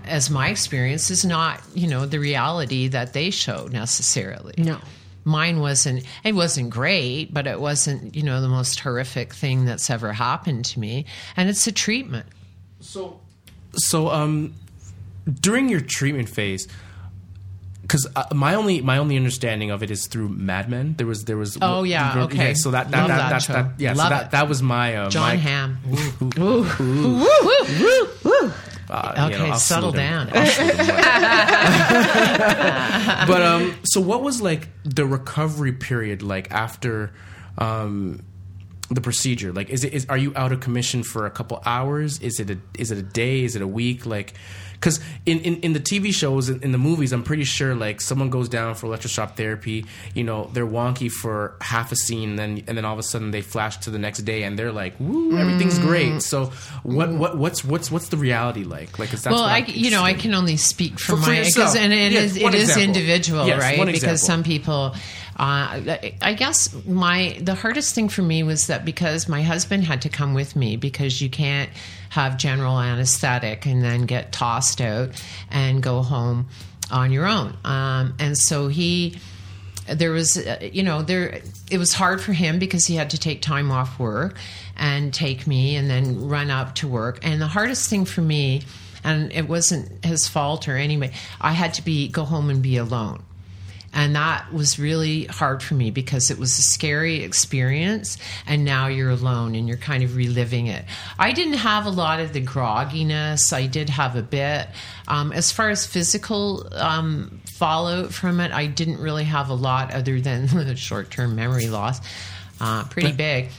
[0.06, 4.80] as my experience is not you know the reality that they show necessarily No.
[5.28, 9.90] Mine wasn't it wasn't great but it wasn't you know the most horrific thing that's
[9.90, 12.26] ever happened to me and it's a treatment
[12.80, 13.20] So,
[13.74, 14.54] so um,
[15.42, 16.68] during your treatment phase,
[17.82, 20.96] because uh, my only my only understanding of it is through Mad Men.
[20.98, 22.54] There was there was Oh, yeah, okay.
[22.54, 23.54] so that that, Love that, that that's show.
[23.54, 24.32] that yeah Love so that it.
[24.32, 28.17] that was my uh, john my, hamm uh, you okay know, I'll settle
[29.60, 29.94] sue them.
[29.94, 30.88] down I'll sue them.
[33.28, 37.12] but um, so what was like the recovery period like after
[37.58, 38.22] um
[38.90, 39.52] the procedure?
[39.52, 42.20] Like, is it is are you out of commission for a couple hours?
[42.20, 43.44] Is it a is it a day?
[43.44, 44.06] Is it a week?
[44.06, 44.34] Like,
[44.74, 48.00] because in, in in the TV shows in, in the movies, I'm pretty sure like
[48.00, 49.86] someone goes down for electroshock therapy.
[50.14, 53.32] You know, they're wonky for half a scene, then and then all of a sudden
[53.32, 56.22] they flash to the next day and they're like, "Woo, everything's great." Mm.
[56.22, 56.52] So
[56.84, 59.00] what what what's what's what's the reality like?
[59.00, 61.76] Like, is that well, I you know I can only speak from For- my because
[61.76, 63.86] and it Yes, is it is individual, Yes, right?
[63.86, 64.96] Because some people,
[65.38, 70.02] uh, I guess my the hardest thing for me was that because my husband had
[70.02, 71.70] to come with me because you can't
[72.10, 75.12] have general anesthetic and then get tossed out
[75.52, 76.48] and go home
[76.92, 79.20] on your own, um, and so he
[79.88, 83.18] there was uh, you know there it was hard for him because he had to
[83.18, 84.38] take time off work
[84.76, 87.20] and take me and then run up to work.
[87.22, 88.64] And the hardest thing for me
[89.04, 92.78] and it wasn't his fault or anyway i had to be go home and be
[92.78, 93.24] alone
[93.98, 98.86] and that was really hard for me because it was a scary experience and now
[98.86, 100.86] you're alone and you're kind of reliving it.
[101.18, 103.52] I didn't have a lot of the grogginess.
[103.52, 104.68] I did have a bit.
[105.08, 109.92] Um, as far as physical um, fallout from it i didn't really have a lot
[109.92, 112.00] other than the short-term memory loss.
[112.62, 113.50] Uh, pretty big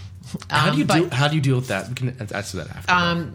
[0.51, 1.89] How do you Um, but- deal, how do you deal with that?
[1.89, 2.93] We can answer that after.
[2.93, 3.33] um,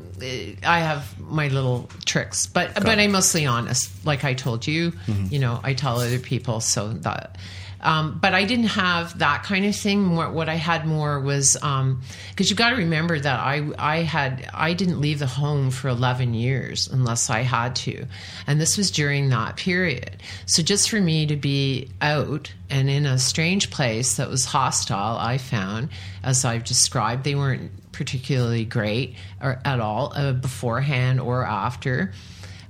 [0.63, 3.89] I have my little tricks, but but I'm mostly honest.
[4.05, 5.27] Like I told you, Mm-hmm.
[5.33, 6.59] you know, I tell other people.
[6.61, 7.37] So that,
[7.83, 10.15] um, but I didn't have that kind of thing.
[10.15, 14.73] What I had more was because you got to remember that I I had I
[14.73, 18.05] didn't leave the home for 11 years unless I had to,
[18.47, 20.17] and this was during that period.
[20.45, 25.17] So just for me to be out and in a strange place that was hostile,
[25.17, 25.89] I found,
[26.23, 32.13] as I've described, they weren't particularly great or at all uh, beforehand or after.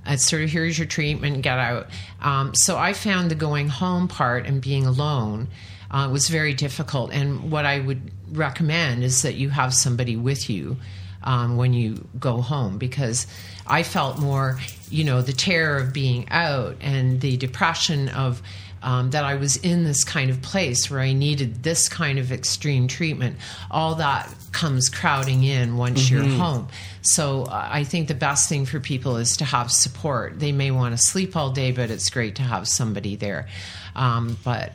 [0.06, 1.88] It's sort of here's your treatment, get out.
[2.20, 5.48] Um, so I found the going home part and being alone
[5.90, 7.12] uh, was very difficult.
[7.12, 10.76] And what I would recommend is that you have somebody with you
[11.22, 13.26] um, when you go home because
[13.66, 14.58] I felt more,
[14.90, 18.42] you know, the terror of being out and the depression of
[18.84, 22.30] um, that I was in this kind of place where I needed this kind of
[22.30, 23.38] extreme treatment.
[23.70, 26.68] All that comes crowding in once you're home.
[27.00, 30.38] So uh, I think the best thing for people is to have support.
[30.38, 33.48] They may want to sleep all day, but it's great to have somebody there.
[33.96, 34.72] Um, but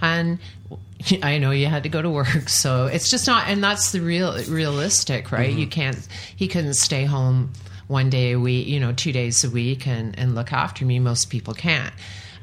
[0.00, 0.38] and
[1.22, 4.00] I know you had to go to work, so it's just not, and that's the
[4.00, 5.52] real realistic, right?
[5.52, 5.98] You can't.
[6.34, 7.52] He couldn't stay home
[7.88, 10.98] one day a week, you know, two days a week, and and look after me.
[10.98, 11.92] Most people can't,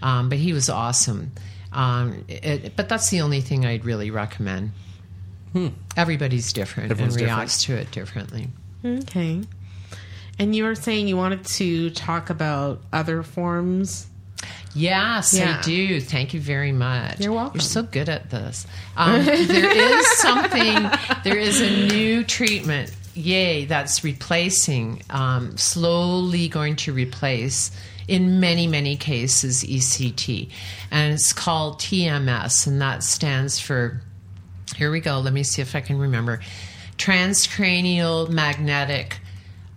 [0.02, 1.32] um, but he was awesome.
[1.74, 4.72] Um, it, but that's the only thing I'd really recommend.
[5.96, 8.50] Everybody's different Everyone's and reacts to it differently.
[8.86, 9.42] Okay.
[10.38, 14.06] And you were saying you wanted to talk about other forms.
[14.76, 15.58] Yes, Yeah.
[15.58, 16.00] I do.
[16.00, 17.20] Thank you very much.
[17.20, 17.56] You're welcome.
[17.56, 18.68] You're so good at this.
[18.96, 20.92] Um, there is something,
[21.24, 27.72] there is a new treatment, yay, that's replacing, um, slowly going to replace,
[28.08, 30.50] in many, many cases, ECT.
[30.91, 34.02] And it's called TMS, and that stands for,
[34.76, 36.39] here we go, let me see if I can remember,
[36.98, 39.20] transcranial magnetic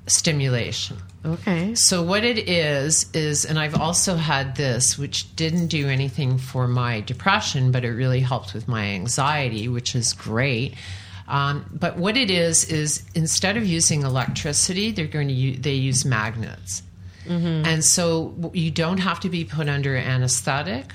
[0.06, 0.96] stimulation.
[1.24, 1.74] Okay.
[1.74, 6.66] So what it is is, and I've also had this, which didn't do anything for
[6.66, 10.74] my depression, but it really helped with my anxiety, which is great.
[11.28, 15.74] Um, but what it is is instead of using electricity, they're going to use, they
[15.74, 16.82] use magnets,
[17.30, 17.64] Mm-hmm.
[17.64, 20.92] and so you don't have to be put under anesthetic.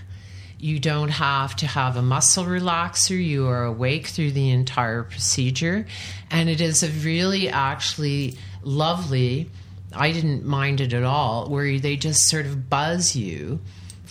[0.59, 3.23] You don't have to have a muscle relaxer.
[3.23, 5.85] You are awake through the entire procedure.
[6.29, 9.49] And it is a really actually lovely,
[9.93, 13.61] I didn't mind it at all, where they just sort of buzz you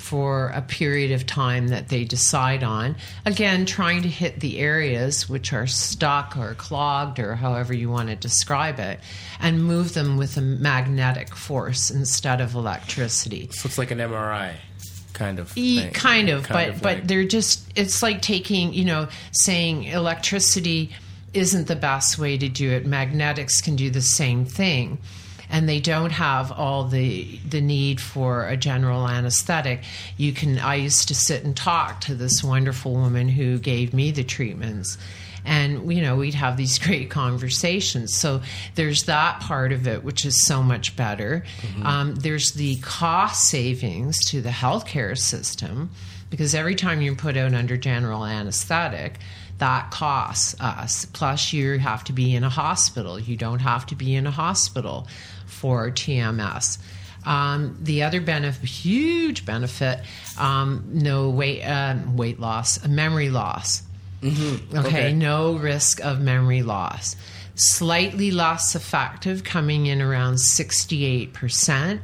[0.05, 2.95] for a period of time that they decide on.
[3.25, 8.11] Again, trying to hit the areas which are stuck or clogged or however you want
[8.11, 9.01] to describe it
[9.41, 13.49] and move them with a magnetic force instead of electricity.
[13.51, 14.57] So it's like an MRI
[15.15, 15.91] kind of thing.
[15.93, 20.91] kind of, Kind but of but they're just it's like taking you know saying electricity
[21.33, 22.85] isn't the best way to do it.
[22.85, 24.99] Magnetics can do the same thing.
[25.51, 29.83] And they don't have all the the need for a general anesthetic.
[30.17, 30.59] You can.
[30.59, 34.99] I used to sit and talk to this wonderful woman who gave me the treatments,
[35.45, 38.15] and you know we'd have these great conversations.
[38.17, 38.43] So
[38.75, 41.45] there's that part of it, which is so much better.
[41.85, 45.91] Um, there's the cost savings to the healthcare system
[46.31, 49.19] because every time you're put out under general anesthetic,
[49.59, 51.05] that costs us.
[51.07, 53.19] Plus, you have to be in a hospital.
[53.21, 55.07] You don't have to be in a hospital
[55.65, 56.77] for TMS.
[57.25, 60.01] Um, the other benefit, huge benefit,
[60.37, 63.83] um, no weight um weight loss, memory loss.
[64.23, 65.13] Okay, Okay.
[65.15, 67.17] no risk of memory loss.
[67.55, 72.01] Slightly less effective, coming in around 68%.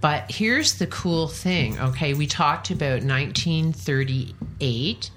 [0.00, 1.80] But here's the cool thing.
[1.80, 5.10] Okay, we talked about 1938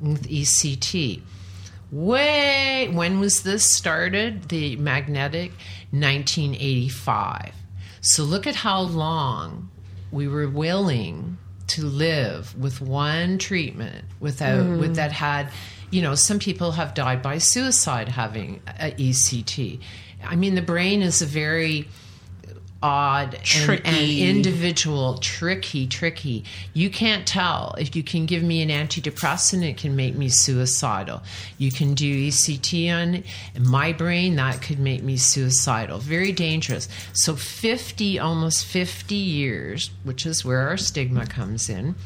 [0.00, 1.20] with ECT.
[1.90, 4.48] Way, when was this started?
[4.48, 5.52] The magnetic?
[5.90, 7.54] 1985.
[8.00, 9.70] So look at how long
[10.10, 14.80] we were willing to live with one treatment without mm-hmm.
[14.80, 15.50] with that had
[15.90, 19.80] you know some people have died by suicide having a ECT.
[20.24, 21.88] I mean the brain is a very
[22.82, 26.44] odd and, and individual tricky tricky.
[26.74, 27.74] You can't tell.
[27.78, 31.22] If you can give me an antidepressant it can make me suicidal.
[31.56, 33.24] You can do ect on
[33.58, 35.98] my brain that could make me suicidal.
[35.98, 36.88] Very dangerous.
[37.12, 41.96] So 50 almost 50 years which is where our stigma comes in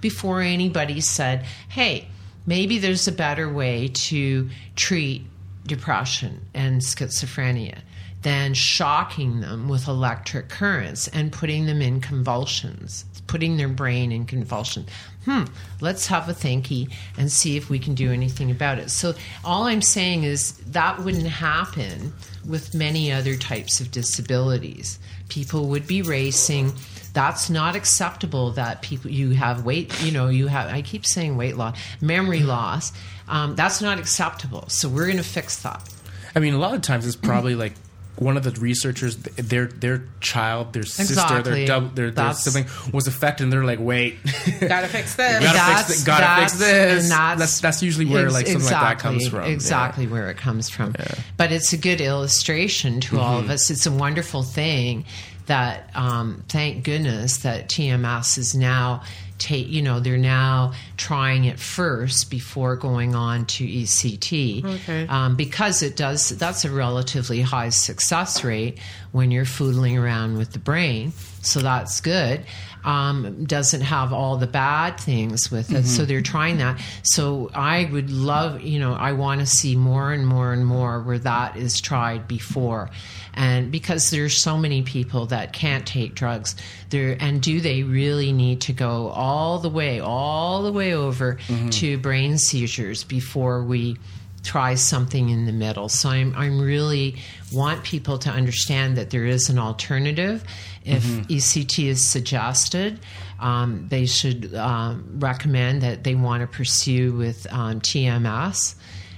[0.00, 2.08] before anybody said hey
[2.46, 5.22] maybe there's a better way to treat
[5.66, 7.78] depression and schizophrenia
[8.22, 14.24] than shocking them with electric currents and putting them in convulsions, putting their brain in
[14.26, 14.86] convulsion.
[15.24, 15.44] Hmm,
[15.80, 18.90] let's have a thinky and see if we can do anything about it.
[18.90, 22.12] So, all I'm saying is that wouldn't happen
[22.46, 24.98] with many other types of disabilities.
[25.28, 26.72] People would be racing.
[27.12, 31.36] That's not acceptable that people you have weight, you know, you have I keep saying
[31.36, 32.92] weight loss, memory loss.
[33.28, 34.68] Um, that's not acceptable.
[34.68, 35.88] So we're going to fix that.
[36.34, 37.74] I mean, a lot of times it's probably like
[38.16, 41.52] one of the researchers, their their child, their sister, Exactly.
[41.52, 44.18] their, dub, their, their sibling was affected, and they're like, "Wait,
[44.60, 45.42] Gotta fix this.
[45.42, 48.80] gotta That's- fix, it, gotta fix this." and That's, that's usually where like something like
[48.80, 49.44] that comes from.
[49.44, 49.50] Yeah.
[49.52, 50.94] Exactly where it comes from.
[51.36, 53.44] But it's a good illustration to all Mm-hmm.
[53.46, 53.70] of us.
[53.70, 55.04] It's a wonderful thing
[55.46, 59.02] that, um, thank goodness, that TMS is now.
[59.42, 65.06] Take, you know they're now trying it first before going on to ECT Okay.
[65.08, 68.78] um, because it does that's a relatively high success rate
[69.10, 71.12] when you're foodling around with the brain.
[71.42, 72.44] So that's good
[72.84, 75.86] um, doesn't have all the bad things with it.
[75.86, 76.80] So they're trying that.
[77.02, 81.00] So i would love you know i want to see more and more and more
[81.00, 82.90] where that is tried before.
[83.34, 86.54] And because there's so many people that can't take drugs
[86.90, 91.38] there and do they really need to go all the way all the way over
[91.70, 93.96] to brain seizures before we
[94.42, 95.88] try something in the middle.
[95.88, 97.16] So I'm I'm really
[97.52, 100.42] want people to understand that there is an alternative.
[100.84, 102.98] If ECT is suggested,
[103.38, 108.74] um, they should um, recommend that they want to pursue with um, TMS.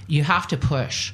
[0.07, 1.11] You have to push,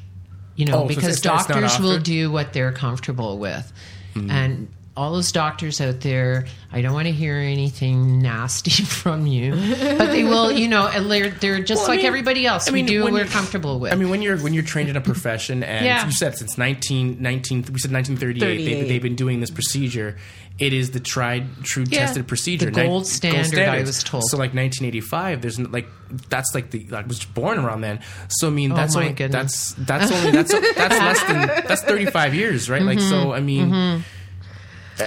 [0.57, 3.71] you know, Oh, because it's doctors will do what they're comfortable with,
[4.13, 4.29] Hmm.
[4.29, 4.67] and.
[4.97, 10.07] All those doctors out there, I don't want to hear anything nasty from you, but
[10.11, 12.67] they will, you know, and they're, they're just Well, I like mean- everybody else.
[12.67, 13.93] I we mean, do what we're comfortable with.
[13.93, 16.05] I mean, when you're when you're trained in a profession, and Yeah.
[16.05, 20.17] you said since 19, 19 we said 1938, they, they've been doing this procedure.
[20.59, 21.99] It is the tried, true, Yeah.
[22.01, 22.65] tested procedure.
[22.65, 24.25] The gold Nin- standard, I was told.
[24.25, 25.87] So, like 1985, there's like
[26.29, 28.01] that's like the I was born around then.
[28.27, 29.73] So, I mean, that's Oh my only, goodness.
[29.73, 32.81] that's that's only that's that's less than that's 35 years, right?
[32.91, 33.09] Like, Mm-hmm.
[33.09, 34.03] so I mean.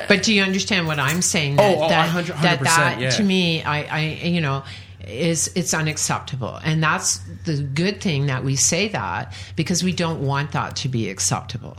[0.08, 1.56] But do you understand what I'm saying?
[1.56, 3.10] That, Oh, oh, that, 100%, that, that yeah.
[3.10, 4.64] to me, I, I, you know,
[5.06, 10.20] is it's unacceptable, and that's the good thing that we say that because we don't
[10.24, 11.76] want that to be acceptable.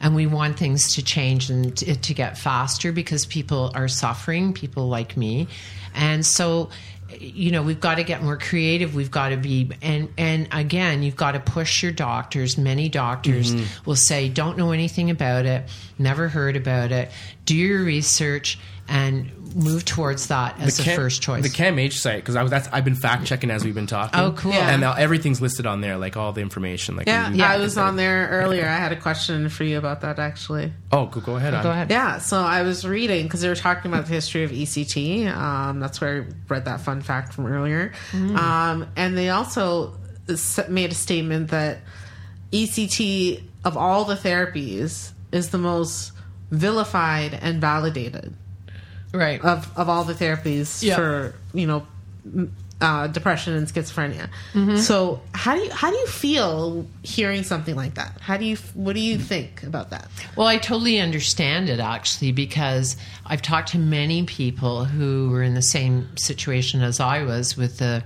[0.00, 4.52] And we want things to change and to, to get faster because people are suffering,
[4.52, 5.46] people like me.
[5.94, 6.70] And so,
[7.18, 8.94] you know, we've got to get more creative.
[8.94, 12.58] We've got to be, and, and again, you've got to push your doctors.
[12.58, 13.84] Many doctors Mm-hmm.
[13.84, 17.10] will say, don't know anything about it, never heard about it,
[17.44, 21.42] do your research and move towards that as a Cam- first choice.
[21.42, 24.20] The CAMH site because I was that's I've been fact checking as we've been talking.
[24.20, 24.52] Oh, cool.
[24.52, 24.70] Yeah.
[24.70, 26.94] And now everything's listed on there, like all the information.
[26.96, 28.66] Like Yeah, when you- I was on there earlier.
[28.66, 30.72] I had a question for you about that actually.
[30.92, 31.52] Oh, go, go ahead.
[31.54, 31.66] Go on.
[31.74, 31.90] ahead.
[31.90, 35.26] Yeah, so I was reading because they were talking about the history of ECT.
[35.34, 37.92] Um, that's where I read that fun fact from earlier.
[38.12, 39.94] Um, and they also
[40.68, 41.78] made a statement that
[42.52, 46.12] ECT, of all the therapies, is the most
[46.50, 48.34] vilified and validated
[49.16, 49.40] Right.
[49.44, 50.96] of, of all the therapies Yeah.
[50.96, 51.86] for, you know,
[52.80, 54.28] uh, depression and schizophrenia.
[54.52, 54.76] Mm-hmm.
[54.76, 58.20] So how do you how do you feel hearing something like that?
[58.20, 60.08] How do you what do you think about that?
[60.36, 65.54] Well, I totally understand it actually because I've talked to many people who were in
[65.54, 68.04] the same situation as I was with the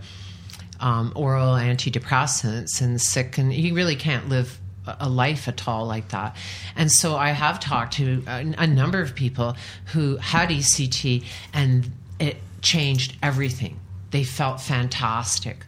[0.79, 6.09] um, oral antidepressants and sick, and you really can't live a life at all like
[6.09, 6.37] that.
[6.77, 11.91] And so I have talked to a, a number of people who had ECT and
[12.19, 13.79] it changed everything.
[14.11, 15.65] They felt fantastic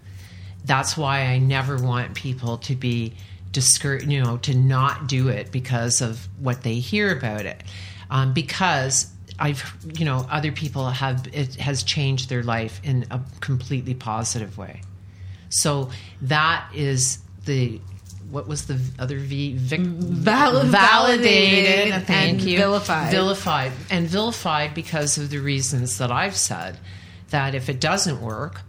[0.65, 3.15] that's why I never want people to be
[3.51, 7.63] discouraged, you know, to not do it because of what they hear about it.
[8.11, 13.21] Um, because I've, you know, other people have, it has changed their life in a
[13.41, 14.83] completely positive way.
[15.49, 15.91] So
[16.23, 17.81] that is the,
[18.33, 19.57] what was the other V?
[19.57, 22.59] Vic, Val- validated Thank and you.
[22.59, 23.13] vilified.
[23.13, 23.73] Vilified.
[23.91, 26.79] And vilified because of the reasons that I've said.
[27.31, 28.63] That if it doesn't work,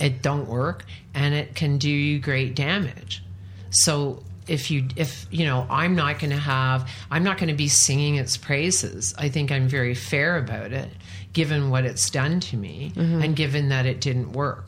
[0.00, 0.84] it don't work
[1.14, 3.22] and it can do you great damage
[3.70, 7.54] so if you if you know i'm not going to have i'm not going to
[7.54, 10.88] be singing its praises i think i'm very fair about it
[11.32, 13.22] given what it's done to me mm-hmm.
[13.22, 14.64] and given that it didn't work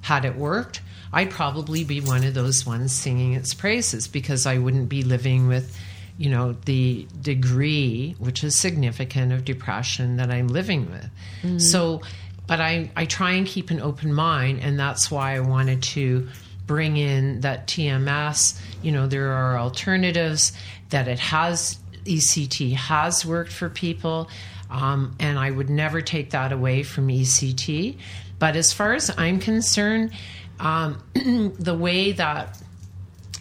[0.00, 0.80] had it worked
[1.12, 5.48] i'd probably be one of those ones singing its praises because i wouldn't be living
[5.48, 5.76] with
[6.18, 11.60] you know the degree which is significant of depression that i'm living with.
[11.60, 12.02] So
[12.46, 16.28] but I, I try and keep an open mind and that's why I wanted to
[16.66, 20.52] bring in that TMS you know there are alternatives
[20.90, 24.28] that it has ECT has worked for people
[24.68, 27.96] um, and I would never take that away from ECT
[28.38, 30.12] but as far as I'm concerned
[30.60, 31.02] um,
[31.58, 32.60] the way that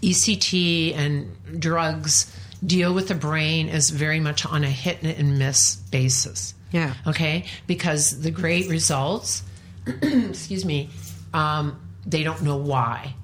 [0.02, 5.76] ECT and drugs deal with the brain is very much on a hit and miss
[5.76, 6.54] basis.
[6.72, 6.94] Yeah.
[7.08, 7.46] Okay.
[7.68, 9.44] Because the great results,
[9.88, 10.90] excuse me,
[11.34, 13.16] um, they don't know why.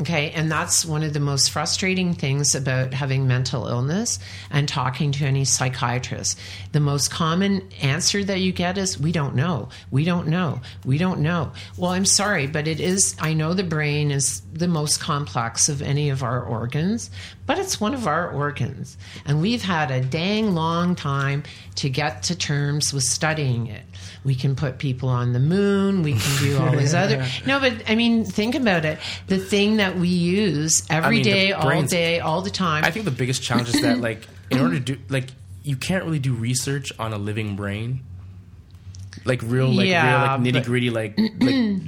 [0.00, 4.18] Okay, and that's one of the most frustrating things about having mental illness
[4.50, 6.38] and talking to any psychiatrist.
[6.72, 9.68] The most common answer that you get is, We don't know.
[9.90, 10.62] We don't know.
[10.86, 11.52] We don't know.
[11.76, 15.82] Well, I'm sorry, but it is, I know the brain is the most complex of
[15.82, 17.10] any of our organs,
[17.44, 18.96] but it's one of our organs.
[19.26, 21.42] And we've had a dang long time
[21.76, 23.84] to get to terms with studying it.
[24.24, 26.02] We can put people on the moon.
[26.02, 27.26] We can do all these other.
[27.44, 28.98] No, but I mean, think about it.
[29.26, 32.84] The thing that we use every mean, the day, all day, all the time.
[32.84, 35.30] I think the biggest challenge is that like in order to do like
[35.64, 38.00] you can't really do research on a living brain.
[39.24, 41.82] Like real, like Yeah, real, like nitty gritty, like like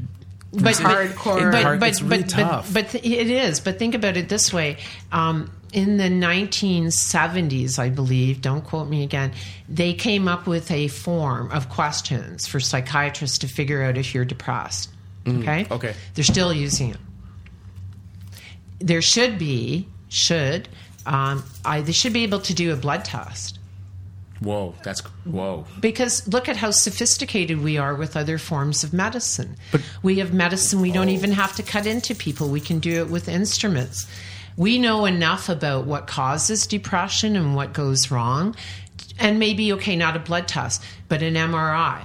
[0.53, 1.51] but hardcore.
[1.51, 2.73] But, but, it's really but, tough.
[2.73, 3.61] But, but it is.
[3.61, 4.79] But think about it this way.
[5.11, 9.33] Um, in the 1970s, I believe, don't quote me again,
[9.69, 14.25] they came up with a form of questions for psychiatrists to figure out if you're
[14.25, 14.91] depressed.
[15.27, 15.67] Okay?
[15.71, 15.95] okay.
[16.15, 16.99] They're still using it.
[18.79, 20.69] There should be, should,
[21.07, 23.59] um, I, they should be able to do a blood test
[24.45, 25.65] whoa, that's whoa.
[25.81, 29.57] because look at how sophisticated we are with other forms of medicine.
[29.73, 32.49] But, we have medicine we don't even have to cut into people.
[32.49, 34.07] We can do it with instruments.
[34.57, 38.55] We know enough about what causes depression and what goes wrong.
[39.19, 42.05] And maybe, okay, not a blood test, but an MRI.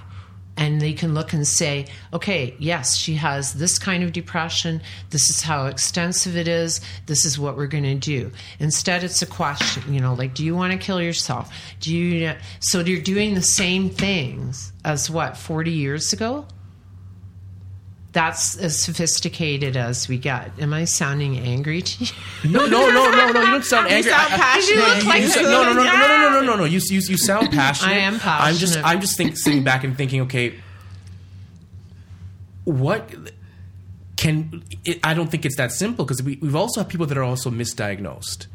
[0.58, 4.82] And they can look and say, okay, yes, she has this kind of depression.
[5.10, 6.82] This is how extensive it is.
[7.06, 8.32] This is what we're going to do.
[8.60, 11.50] Instead, it's a question, you know, like, do you want to kill yourself?
[11.80, 12.34] Do you?
[12.60, 16.46] So you're doing the same things as what 40 years ago.
[18.12, 20.52] That's as sophisticated as we get.
[20.60, 22.12] Am I sounding angry to you?
[22.50, 23.40] No, no, no, no, no.
[23.42, 24.10] You don't sound angry.
[24.12, 24.80] You sound I- I- passionate.
[24.80, 26.64] no, You you sound- like no, no, no, no, you- no, no, no, no, no.
[26.64, 27.92] You, you, you sound passionate.
[27.94, 28.48] I am passionate.
[28.48, 28.78] I'm just.
[28.84, 30.56] I'm just think, sitting back and thinking, okay,
[32.66, 33.10] what
[34.18, 34.64] can?
[34.86, 37.24] It, I don't think it's that simple because we, we've also had people that are
[37.24, 38.48] also misdiagnosed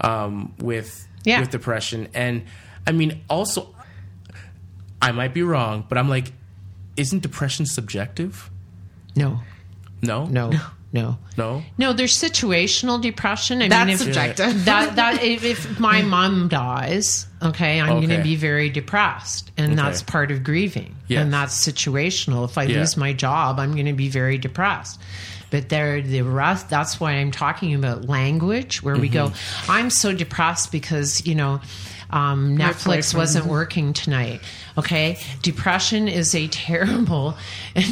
[0.00, 1.40] um, with Yeah.
[1.40, 2.44] with depression, and
[2.86, 3.74] I mean, also,
[5.02, 6.32] I might be wrong, but I'm like,
[6.96, 8.50] isn't depression subjective?
[9.18, 9.40] No,
[10.00, 10.50] No, no,
[10.92, 11.18] no.
[11.36, 11.62] no.
[11.76, 13.60] No, there's situational depression.
[13.62, 14.64] I That's mean, if, subjective.
[14.64, 19.76] that that if, if my mom dies, okay, I'm going to be very depressed, and
[19.78, 21.22] that's part of grieving, Yes.
[21.22, 22.44] and that's situational.
[22.44, 22.78] If I Yeah.
[22.78, 25.00] lose my job, I'm going to be very depressed.
[25.50, 26.68] But there, the rest.
[26.68, 29.28] That's why I'm talking about language, where we go.
[29.28, 29.70] Mm-hmm.
[29.70, 31.60] I'm so depressed because you know.
[32.10, 33.14] Um, Netflix boyfriend.
[33.18, 34.40] wasn't working tonight.
[34.78, 37.36] Okay, depression is a terrible,
[37.74, 37.84] and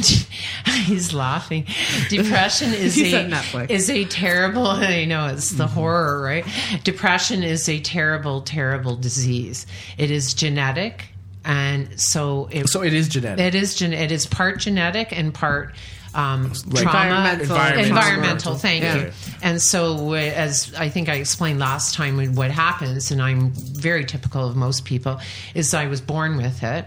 [0.85, 1.65] he's laughing.
[2.09, 3.69] Depression is a said Netflix.
[3.69, 6.45] is a terrible i know it's the horror right
[6.83, 9.65] depression is a terrible terrible disease
[9.97, 11.09] it is genetic
[11.45, 13.45] and so it, So it is genetic.
[13.45, 15.73] it is gen- it is part genetic and part
[16.15, 16.99] um, Like- trauma
[17.31, 17.41] Environmental.
[17.41, 17.85] Environmental.
[17.87, 18.95] environmental thank Yeah.
[18.97, 24.05] you and so as i think i explained last time what happens and i'm very
[24.05, 25.19] typical of most people
[25.53, 26.85] is i was born with it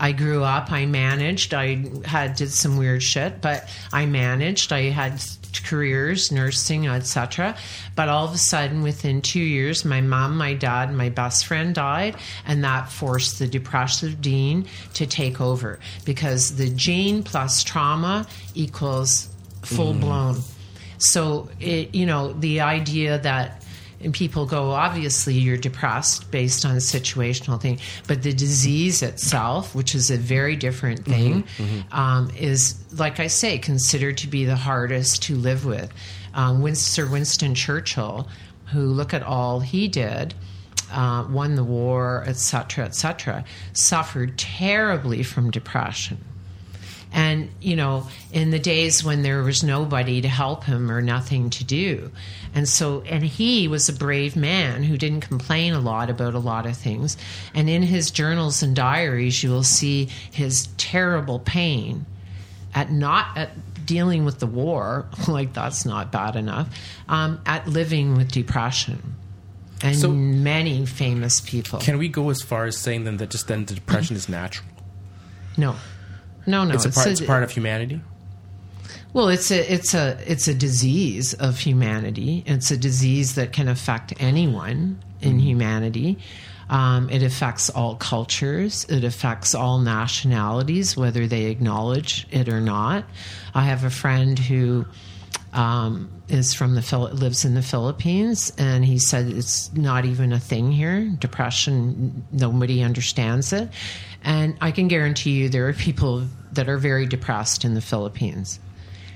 [0.00, 4.90] i grew up i managed i had did some weird shit but i managed i
[4.90, 5.20] had
[5.62, 7.56] careers nursing etc
[7.94, 11.74] but all of a sudden within two years my mom my dad my best friend
[11.74, 18.26] died and that forced the depressive dean to take over because the gene plus trauma
[18.54, 19.28] equals
[19.64, 20.00] full mm.
[20.00, 20.36] blown.
[20.98, 23.63] So it, you know the idea that
[24.00, 27.78] and people go obviously you're depressed based on a situational thing.
[28.06, 31.44] But the disease itself which is a very different thing
[31.92, 35.90] Um, is like i say considered to be the hardest to live with.
[36.34, 38.28] Um, Win- sir winston churchill
[38.72, 40.34] who look at all he did
[40.92, 46.18] uh, won the war etc etc suffered terribly from depression
[47.14, 51.48] and, you know, in the days when there was nobody to help him or nothing
[51.50, 52.10] to do.
[52.54, 56.38] And so, and he was a brave man who didn't complain a lot about a
[56.40, 57.16] lot of things.
[57.54, 62.04] And in his journals and diaries, you will see his terrible pain
[62.74, 63.50] at not at
[63.86, 66.68] dealing with the war, like that's not bad enough,
[67.08, 69.14] um, at living with depression.
[69.82, 71.78] And So- many famous people.
[71.78, 74.66] Can we go as far as saying then that just then the depression is natural?
[75.56, 75.76] no.
[76.46, 76.74] No, no.
[76.74, 77.06] It's a part.
[77.08, 78.00] It's a- part of humanity.
[79.12, 82.42] Well, it's a it's a it's a disease of humanity.
[82.46, 86.18] It's a disease that can affect anyone in humanity.
[86.68, 88.86] Um, it affects all cultures.
[88.88, 93.04] It affects all nationalities, whether they acknowledge it or not.
[93.54, 94.86] I have a friend who
[95.52, 100.32] um, is from the Phil- lives in the Philippines, and he said it's not even
[100.32, 101.04] a thing here.
[101.18, 103.68] Depression, nobody understands it,
[104.24, 108.58] and I can guarantee you there are people that are very depressed in the Philippines.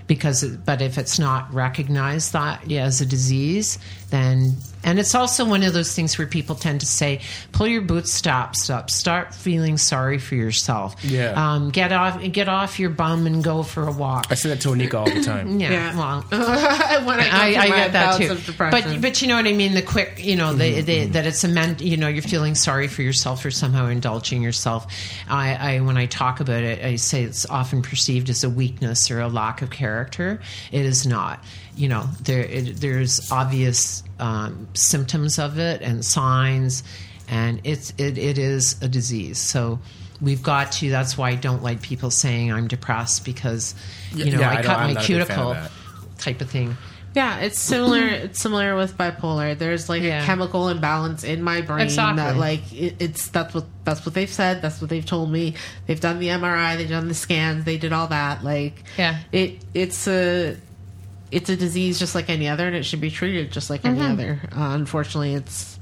[0.07, 3.79] Because but if it's not recognized that yeah, as a disease
[4.11, 7.21] then and it's also one of those things where people tend to say
[7.53, 11.33] pull your bootstraps up start feeling sorry for yourself Yeah.
[11.55, 14.61] um, get off get off your bum and go for a walk I say that
[14.63, 15.61] to Anika all the time.
[15.61, 15.97] yeah, Yeah.
[15.99, 16.21] well
[17.07, 18.53] when I, go I, through I get that too.
[18.57, 19.75] But but you know what I mean.
[19.75, 22.89] The quick, you know, the, the, that it's a men, you know, you're feeling sorry
[22.89, 24.87] for yourself or somehow indulging yourself.
[25.29, 29.11] I, I when I talk about it, I say it's often perceived as a weakness
[29.11, 30.41] or a lack of character.
[30.73, 31.43] It is not.
[31.79, 36.83] You know, there it, there's obvious um, symptoms of it and signs,
[37.29, 39.39] and it's it, it is a disease.
[39.39, 39.79] So.
[40.20, 40.91] We've got to.
[40.91, 43.76] That's why I don't like people saying I'm depressed because,
[44.12, 45.70] you know, Yeah, I I, don't- cut I'm my not a big fan of cuticle
[46.18, 46.76] type of thing.
[47.14, 48.01] Yeah, it's similar.
[48.05, 49.57] It's similar with bipolar.
[49.57, 50.24] There's like Yeah.
[50.24, 52.16] a chemical imbalance in my brain Exactly.
[52.16, 54.61] that like it, it's that's what that's what they've said.
[54.61, 55.55] That's what they've told me.
[55.87, 56.76] They've done the MRI.
[56.76, 57.62] They've done the scans.
[57.64, 58.43] They did all that.
[58.43, 59.18] Like Yeah.
[59.31, 60.57] it it's a
[61.31, 64.01] it's a disease just like any other, and it should be treated just like Mm-hmm.
[64.01, 64.41] any other.
[64.53, 65.79] Uh, unfortunately, it's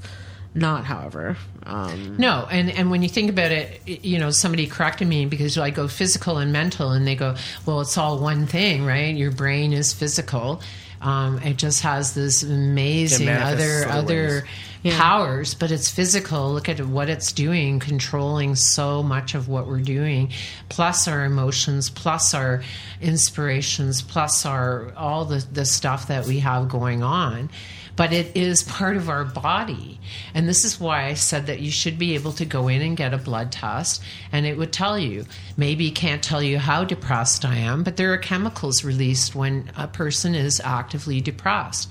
[0.53, 0.85] not.
[0.85, 5.25] However, um, No, and and when you think about it, you know, somebody corrected me
[5.25, 7.35] because I go physical and mental, and they go,
[7.65, 9.15] well, it's all one thing, right?
[9.15, 10.61] Your brain is physical.
[11.01, 14.47] Um, it just has this amazing other other other.
[14.83, 14.97] Yeah.
[14.97, 16.53] powers, but it's physical.
[16.53, 20.31] Look at what it's doing, controlling so much of what we're doing,
[20.69, 22.61] plus our emotions, plus our
[23.01, 27.49] inspirations, plus our all the the stuff that we have going on
[27.97, 29.99] but it is part of our body.
[30.33, 32.95] And this is why I said that you should be able to go in and
[32.95, 35.25] get a blood test and it would tell you.
[35.57, 39.87] Maybe can't tell you how depressed I am, but there are chemicals released when a
[39.87, 41.89] person is actively depressed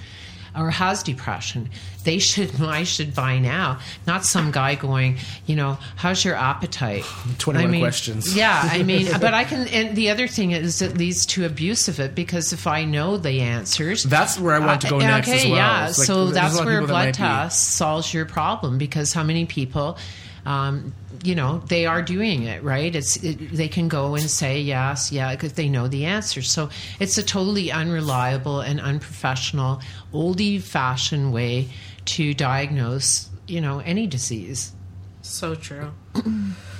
[0.57, 1.71] or has depression.
[2.05, 7.05] They should, I should buy now, not some guy going, you know, how's your appetite?
[7.39, 8.37] 21 I mean, questions.
[8.37, 11.89] Yeah, I mean, but I can, and the other thing is it leads to abuse
[11.89, 15.01] of it because if I know the answers, That's where I want to go uh,
[15.01, 15.57] next okay, as well.
[15.57, 19.99] Yeah, like, so that's where that blood test solves your problem because how many people,
[20.47, 20.95] um,
[21.25, 22.95] you know, they are doing it right.
[22.95, 26.41] It's it, they can go and say yes, yeah, because they know the answer.
[26.41, 26.71] So
[27.01, 29.81] it's a totally unreliable and unprofessional,
[30.15, 31.69] oldie-fashioned way
[32.07, 34.73] to diagnose, you know, any disease.
[35.21, 35.91] so true.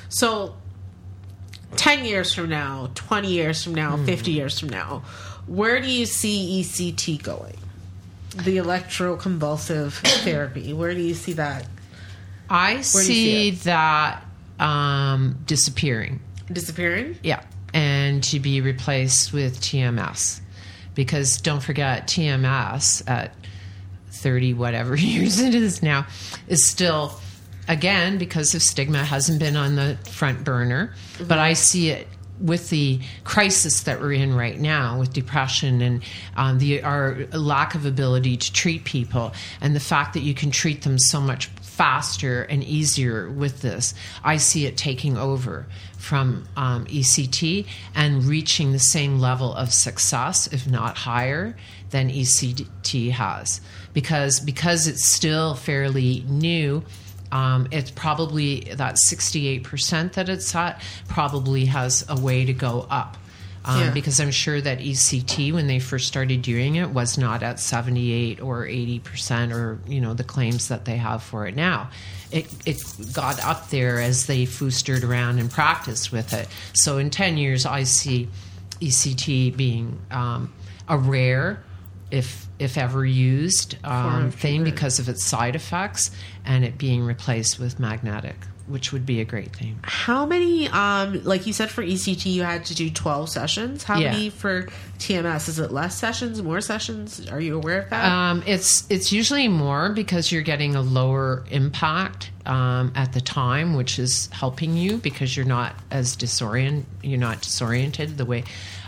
[0.09, 0.55] so,
[1.75, 5.03] ten years from now, twenty years from now, fifty years from now,
[5.49, 7.57] where do you see ECT going?
[8.31, 9.93] The electroconvulsive
[10.23, 10.73] therapy.
[10.73, 11.67] Where do you see that
[12.49, 14.23] I see, see that
[14.59, 16.21] um, disappearing.
[16.53, 17.19] disappearing?
[17.23, 17.43] Yeah,
[17.75, 20.41] and to be replaced with TMS.
[20.95, 23.35] Because don't forget, TMS at
[24.11, 26.07] 30 whatever years it is now
[26.49, 27.21] is still,
[27.69, 30.95] again, because of stigma, hasn't been on the front burner.
[31.27, 32.09] But I see it
[32.41, 36.03] with the crisis that we're in right now with depression and
[36.37, 40.51] um, the our lack of ability to treat people and the fact that you can
[40.51, 43.93] treat them so much faster and easier with this
[44.25, 45.67] i see it taking over
[45.99, 51.55] from um, ect and reaching the same level of success if not higher
[51.91, 53.61] than ect has
[53.93, 56.83] because because it's still fairly new
[57.33, 63.17] um, it's probably that 68% that it's at probably has a way to go up.
[63.67, 63.91] Um, Yeah.
[63.91, 68.41] Because I'm sure that ECT, when they first started doing it, was not at 78
[68.41, 71.91] or 80% or, you know, the claims that they have for it now.
[72.31, 76.49] It, it got up there as they foostered around and practiced with it.
[76.75, 78.29] So in 10 years, I see
[78.81, 80.53] ECT being um,
[80.89, 81.63] a rare,
[82.11, 86.11] if if ever used, um, thing because of its side effects
[86.45, 88.37] and it being replaced with magnetic,
[88.69, 89.79] which would be a great thing.
[89.83, 90.69] How many?
[90.69, 93.85] Um, like you said, for ECT, you had to do twelve sessions.
[93.85, 94.13] How Yeah.
[94.13, 95.49] many for TMS?
[95.49, 97.27] Is it less sessions, more sessions?
[97.31, 98.05] Are you aware of that?
[98.05, 103.75] Um, it's it's usually more because you're getting a lower impact um, at the time,
[103.75, 108.45] which is helping you because you're not as disorient you're not disoriented the way.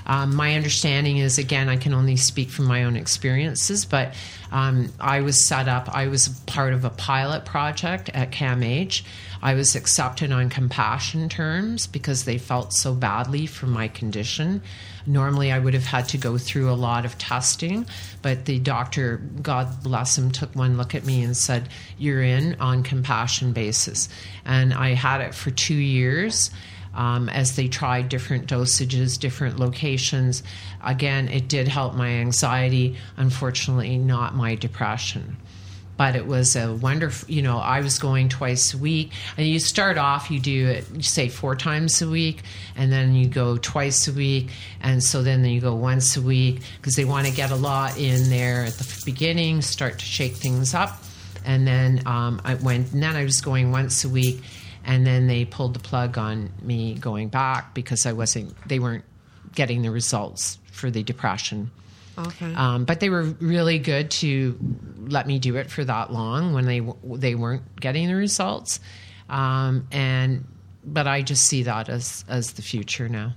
[0.08, 4.14] Um, my understanding is again, I can only speak from my own experiences, but
[4.50, 5.94] um, I was set up.
[5.94, 9.02] I was part of a pilot project at CAMH.
[9.42, 14.62] I was accepted on compassion terms because they felt so badly for my condition.
[15.06, 17.86] Normally, I would have had to go through a lot of testing,
[18.20, 22.56] but the doctor, God bless him, took one look at me and said, You're in
[22.60, 24.08] on compassion basis.
[24.44, 26.50] And I had it for two years.
[26.98, 30.42] Um, as they tried different dosages, different locations.
[30.84, 35.36] Again, it did help my anxiety, unfortunately, not my depression.
[35.98, 37.28] but it was a wonderful.
[37.28, 41.04] You know, I was going twice a week, and you start off, you do it,
[41.04, 42.42] say four times a week,
[42.76, 44.48] and then you go twice a week,
[44.80, 47.98] and so then you go once a week because they want to get a lot
[47.98, 51.02] in there at the beginning, start to shake things up,
[51.44, 52.92] and then um, I went.
[52.92, 54.40] And then I was going once a week,
[54.88, 58.56] and then they pulled the plug on me going back because I wasn't.
[58.66, 59.04] They weren't
[59.54, 61.70] getting the results for the depression.
[62.16, 62.54] Okay.
[62.54, 64.58] Um, but they were really good to
[64.96, 68.80] let me do it for that long when they they weren't getting the results.
[69.28, 70.46] Um, and
[70.82, 73.34] but I just see that as as the future now.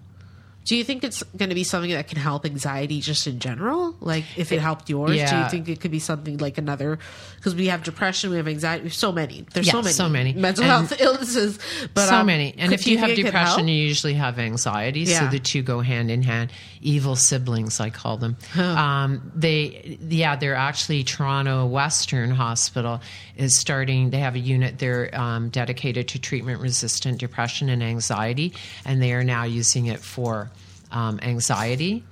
[0.64, 3.96] Do you think it's going to be something that can help anxiety just in general?
[4.00, 7.00] Like if it helped yours, do you think it could be something like another?
[7.36, 9.46] Because we have depression, we have anxiety, we have so many.
[9.54, 10.34] There's Yeah, so many, so many.
[10.34, 11.58] mental And- health illnesses.
[11.96, 12.54] But so um, many.
[12.58, 13.48] And if do you have think it could help?
[13.50, 15.06] depression, you usually have anxiety.
[15.08, 16.52] So the two go hand in hand.
[16.82, 18.38] Evil siblings, I call them.
[18.58, 23.02] Um, they, yeah, they're actually Toronto Western Hospital
[23.36, 24.10] is starting.
[24.10, 28.54] They have a unit there um, dedicated to treatment resistant depression and anxiety,
[28.84, 30.50] and they are now using it for
[30.92, 32.04] um, anxiety.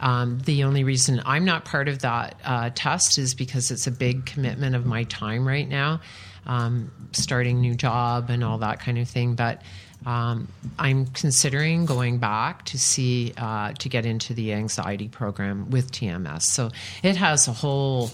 [0.00, 3.90] Um, the only reason I'm not part of that uh, test is because it's a
[3.90, 6.00] big commitment of my time right now,
[6.46, 9.34] um, starting new job and all that kind of thing.
[9.34, 9.62] But
[10.06, 15.92] um, I'm considering going back to see uh, to get into the anxiety program with
[15.92, 16.42] TMS.
[16.42, 16.70] So
[17.02, 18.10] it has a whole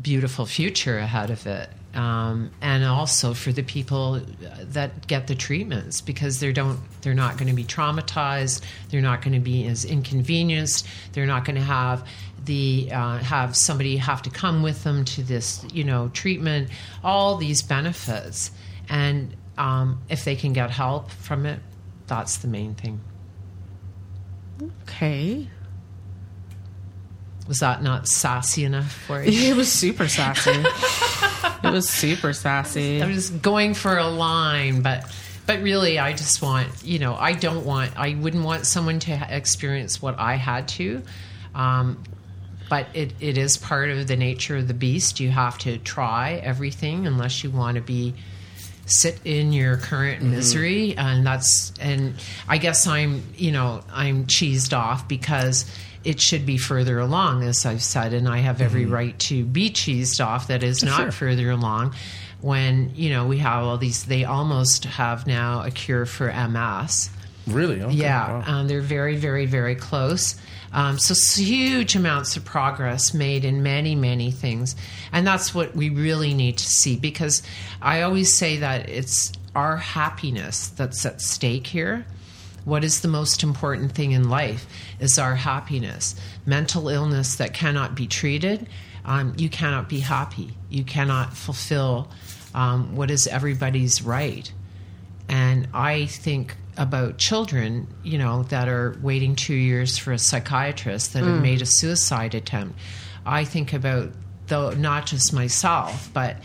[0.00, 1.68] beautiful future ahead of it.
[1.94, 4.22] Um, and also for the people
[4.60, 9.20] that get the treatments because they don't they're not going to be traumatized they're not
[9.20, 12.08] going to be as inconvenienced they're not going to have
[12.46, 16.70] the uh, have somebody have to come with them to this you know treatment
[17.04, 18.52] all these benefits
[18.88, 21.60] and um, if they can get help from it
[22.06, 23.00] that's the main thing
[24.82, 25.48] Okay.
[27.48, 30.50] was that not sassy enough for you It was super sassy.
[31.64, 33.02] it was super sassy.
[33.02, 35.10] I was going for a line, but
[35.44, 39.26] but really, I just want you know I don't want I wouldn't want someone to
[39.36, 41.02] experience what I had to.
[41.54, 42.02] Um,
[42.70, 45.18] but it, it is part of the nature of the beast.
[45.20, 48.14] You have to try everything unless you want to be
[49.00, 52.14] sit in your current misery and that's and
[52.48, 55.64] i guess i'm you know i'm cheesed off because
[56.04, 59.70] it should be further along as i've said and i have every right to be
[59.70, 61.94] cheesed off that is not further along
[62.40, 67.10] when you know we have all these they almost have now a cure for ms
[67.46, 67.82] Really?
[67.82, 67.94] Okay.
[67.96, 68.42] yeah, Wow.
[68.46, 70.36] um, they're very, very, very close.
[70.72, 74.74] Um, so huge amounts of progress made in many, many things,
[75.12, 76.96] and that's what we really need to see.
[76.96, 77.42] Because
[77.80, 82.06] I always say that it's our happiness that's at stake here.
[82.64, 84.66] What is the most important thing in life
[85.00, 86.14] is our happiness.
[86.46, 88.68] Mental illness that cannot be treated,
[89.04, 90.56] um, you cannot be happy.
[90.70, 92.08] You cannot fulfill
[92.54, 94.50] um, what is everybody's right.
[95.28, 101.12] And I think about children, you know, that are waiting two years for a psychiatrist
[101.12, 101.42] that have mm.
[101.42, 102.78] made a suicide attempt.
[103.26, 104.10] I think about
[104.48, 106.36] though not just myself, but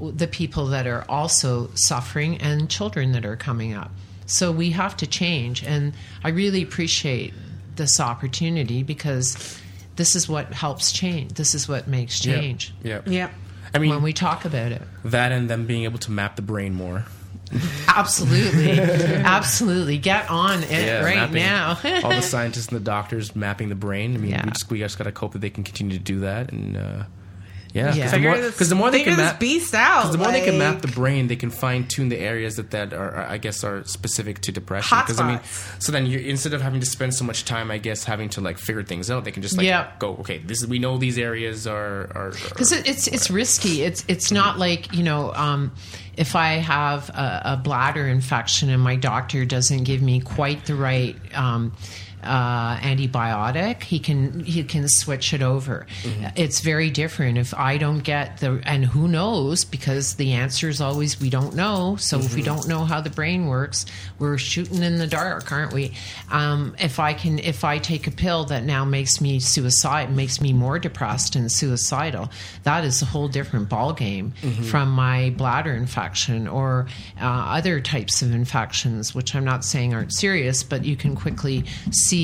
[0.00, 3.90] the people that are also suffering and children that are coming up.
[4.26, 7.32] So we have to change, and I really appreciate
[7.76, 9.58] this opportunity because
[9.96, 11.34] this is what helps change.
[11.34, 12.34] This is what makes Yeah.
[12.34, 13.00] change Yeah.
[13.06, 13.30] yeah.
[13.74, 14.82] I mean, when we talk about it.
[15.04, 17.04] that and them being able to map the brain more.
[17.88, 19.98] Absolutely, absolutely.
[19.98, 21.34] Get on it right mapping.
[21.36, 21.78] now.
[22.04, 24.14] all the scientists and the doctors mapping the brain.
[24.14, 24.44] I mean, Yeah.
[24.44, 26.76] we just we just got to hope that they can continue to do that, and
[26.76, 27.04] uh,
[27.76, 28.04] yeah, Yeah.
[28.04, 29.98] because the more, Figure this- the more they figure can this map, beast out.
[30.02, 32.70] Because the more they can map the brain, they can fine tune the areas that
[32.70, 34.98] that are, are, I guess, are specific to depression.
[35.00, 35.40] Because I mean,
[35.78, 38.40] so then you instead of having to spend so much time, I guess, having to
[38.40, 39.88] like figure things out, they can just like Yeah.
[39.98, 43.82] go, okay, this is we know these areas are are because it, it's it's risky.
[43.82, 45.72] It's it's not like you know um,
[46.16, 50.74] if I have a, a bladder infection and my doctor doesn't give me quite the
[50.74, 51.16] right.
[51.34, 51.72] Um,
[52.26, 55.86] uh, antibiotic, he can he can switch it over.
[56.36, 60.80] It's very different if I don't get the and who knows because the answer is
[60.80, 61.96] always we don't know.
[61.96, 63.86] So if we don't know how the brain works,
[64.18, 65.92] we're shooting in the dark, aren't we?
[66.30, 70.40] Um, if I can if I take a pill that now makes me suicide, makes
[70.40, 72.30] me more depressed and suicidal,
[72.64, 74.32] that is a whole different ballgame
[74.64, 76.86] from my bladder infection or
[77.20, 77.24] uh,
[77.58, 82.15] other types of infections, which I'm not saying aren't serious, but you can quickly see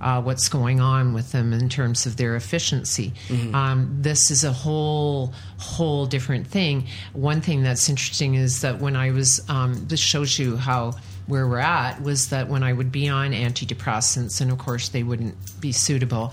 [0.00, 3.12] uh, what's going on with them in terms of their efficiency.
[3.54, 6.86] Um, this is a whole whole different thing.
[7.12, 10.92] One thing that's interesting is that when I was um, this shows you how
[11.26, 15.02] where we're at was that when I would be on antidepressants, and of course they
[15.02, 16.32] wouldn't be suitable.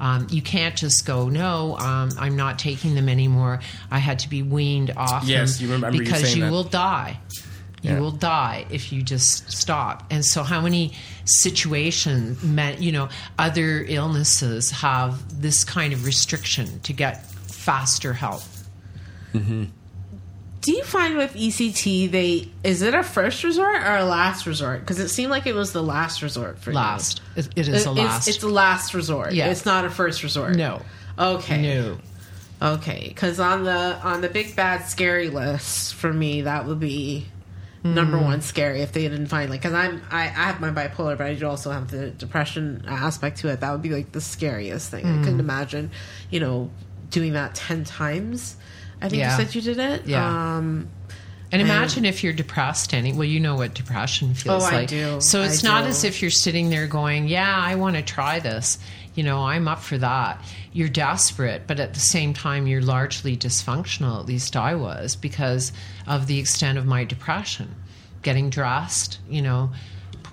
[0.00, 3.60] Um, you can't just go, no, um, I'm not taking them anymore.
[3.90, 6.50] I had to be weaned off Yes, them you remember because you that.
[6.50, 7.18] will die.
[7.84, 8.00] You Yeah.
[8.00, 10.04] will die if you just stop.
[10.10, 10.94] And so, how many
[11.26, 13.08] situations, meant, you know,
[13.38, 18.42] other illnesses have this kind of restriction to get faster help?
[19.34, 19.64] Mm-hmm.
[20.62, 24.80] Do you find with ECT they is it a first resort or a last resort?
[24.80, 26.76] Because it seemed like it was the last resort for you.
[26.76, 28.28] Last, it, it It- is a it's, last.
[28.28, 29.34] It's a last resort.
[29.34, 29.48] Yeah.
[29.50, 30.56] It's not a first resort.
[30.56, 30.80] no,
[31.18, 31.60] Okay.
[31.60, 31.98] no.
[32.62, 33.08] Okay.
[33.08, 37.26] Because on the on the big bad scary list for me, that would be
[37.84, 38.24] number Hmm.
[38.24, 41.26] one scary if they didn't find like because I'm I, I have my bipolar, but
[41.26, 43.60] I do also have the depression aspect to it.
[43.60, 45.04] That would be like the scariest thing.
[45.04, 45.24] I Hmm.
[45.24, 45.90] couldn't imagine,
[46.30, 46.70] you know,
[47.10, 48.56] doing that ten times.
[49.02, 49.36] I think Yeah.
[49.38, 50.06] you said you did it.
[50.06, 50.56] Yeah.
[50.56, 50.88] Um,
[51.52, 54.88] And imagine if you're depressed any well, you know what depression feels Oh, I like.
[54.88, 55.20] do.
[55.20, 55.90] So it's I not do.
[55.90, 58.78] as if you're sitting there going, Yeah, I want to try this.
[59.14, 60.42] You know, I'm up for that.
[60.74, 65.72] You're desperate, but at the same time you're largely dysfunctional, at least I was, because
[66.06, 67.74] of the extent of my depression.
[68.22, 69.70] Getting dressed, you know,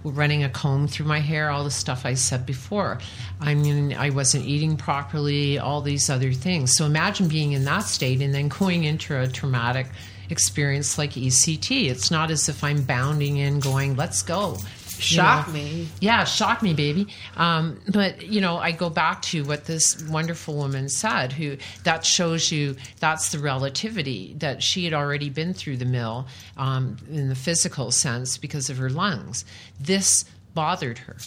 [0.03, 2.97] running a comb through my hair, all the stuff I said before.
[3.39, 6.75] I mean, I wasn't eating properly, all these other things.
[6.75, 9.87] So imagine being in that state and then going into a traumatic
[10.29, 11.89] experience like ECT.
[11.89, 14.57] It's not as if I'm bounding in, going, let's go.
[15.01, 15.53] You Shock know?
[15.53, 15.87] me.
[15.99, 17.07] Yeah, shock me, baby.
[17.35, 21.33] Um, but you know, I go back to what this wonderful woman said.
[21.33, 26.27] Who that shows you that's the relativity that she had already been through the mill
[26.55, 29.43] um, in the physical sense because of her lungs.
[29.79, 31.17] This bothered her.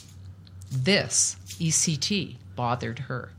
[0.71, 3.31] This ECT bothered her.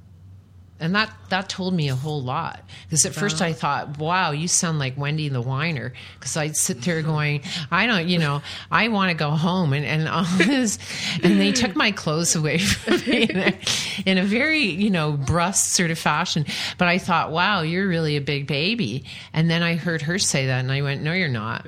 [0.78, 2.62] And that, that told me a whole lot.
[2.84, 5.94] Because at first I thought, wow, you sound like Wendy the whiner.
[6.20, 9.72] Because I'd sit there going, I don't, you know, I want to go home.
[9.72, 10.78] And, and all this.
[11.24, 13.60] And they took my clothes away from me in a,
[14.06, 16.46] in a very, you know, brusque sort of fashion.
[16.78, 19.06] But I thought, wow, you're really a big baby.
[19.32, 20.60] And then I heard her say that.
[20.60, 21.68] And I went, no, you're not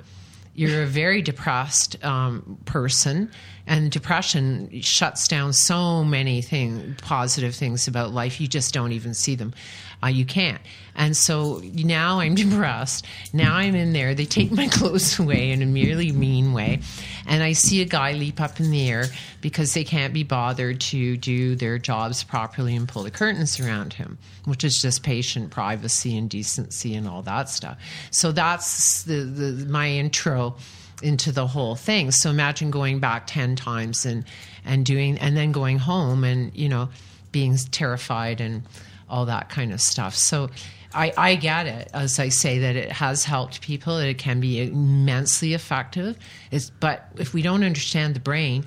[0.54, 3.32] you're a very depressed um, person
[3.68, 8.40] and depression shuts down so many thing, positive things about life.
[8.40, 9.54] You just don't even see them.
[10.02, 10.62] Uh, you can't.
[10.96, 13.06] And so now i'm depressed.
[13.34, 14.16] Now i'm in there.
[14.16, 16.80] They take my clothes away in a merely mean way.
[17.28, 19.06] And i see a guy leap up in the air
[19.42, 23.94] because they can't be bothered to do their jobs properly and pull the curtains around
[23.94, 27.78] him which is just patient privacy and decency and all that stuff.
[28.12, 30.56] So that's the, the my intro
[31.02, 32.12] into the whole thing.
[32.12, 34.26] So imagine going back 10 times and
[34.66, 36.90] and doing and then going home and you know
[37.32, 38.64] being terrified and
[39.10, 40.16] all that kind of stuff.
[40.16, 40.50] So
[40.94, 43.98] I, I get it as I say that it has helped people.
[43.98, 46.18] It can be immensely effective.
[46.52, 48.66] It's, but if we don't understand the brain,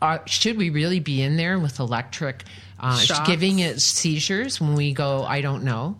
[0.00, 2.44] uh, should we really be in there with electric
[2.80, 5.22] uh, giving it seizures when we go?
[5.22, 5.96] I don't know.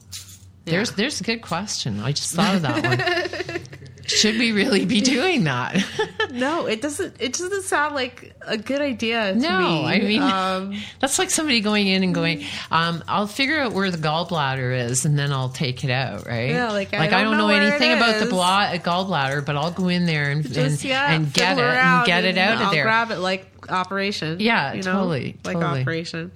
[0.65, 2.01] There's there's a good question.
[2.01, 3.61] I just thought of that one.
[4.07, 5.85] Should we really be doing that?
[6.33, 7.17] no, it doesn't.
[7.21, 9.33] It doesn't sound like a good idea.
[9.33, 9.85] To No, me.
[9.87, 13.91] I mean um, that's like somebody going in and going, um, "I'll figure out where
[13.91, 16.51] the gallbladder is, and then I'll take it out." Right?
[16.51, 19.71] Yeah, like, I I don't don't know know, anything about the bla- gallbladder, but I'll
[19.73, 22.67] go in there and just and, yeah, and get it and get it out I'll
[22.67, 22.85] of there.
[22.85, 24.41] Grab it like Operation.
[24.41, 24.93] Yeah, you know?
[24.93, 25.81] totally, like totally.
[25.83, 26.33] Operation.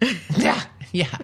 [0.38, 0.62] yeah,
[0.92, 1.14] yeah,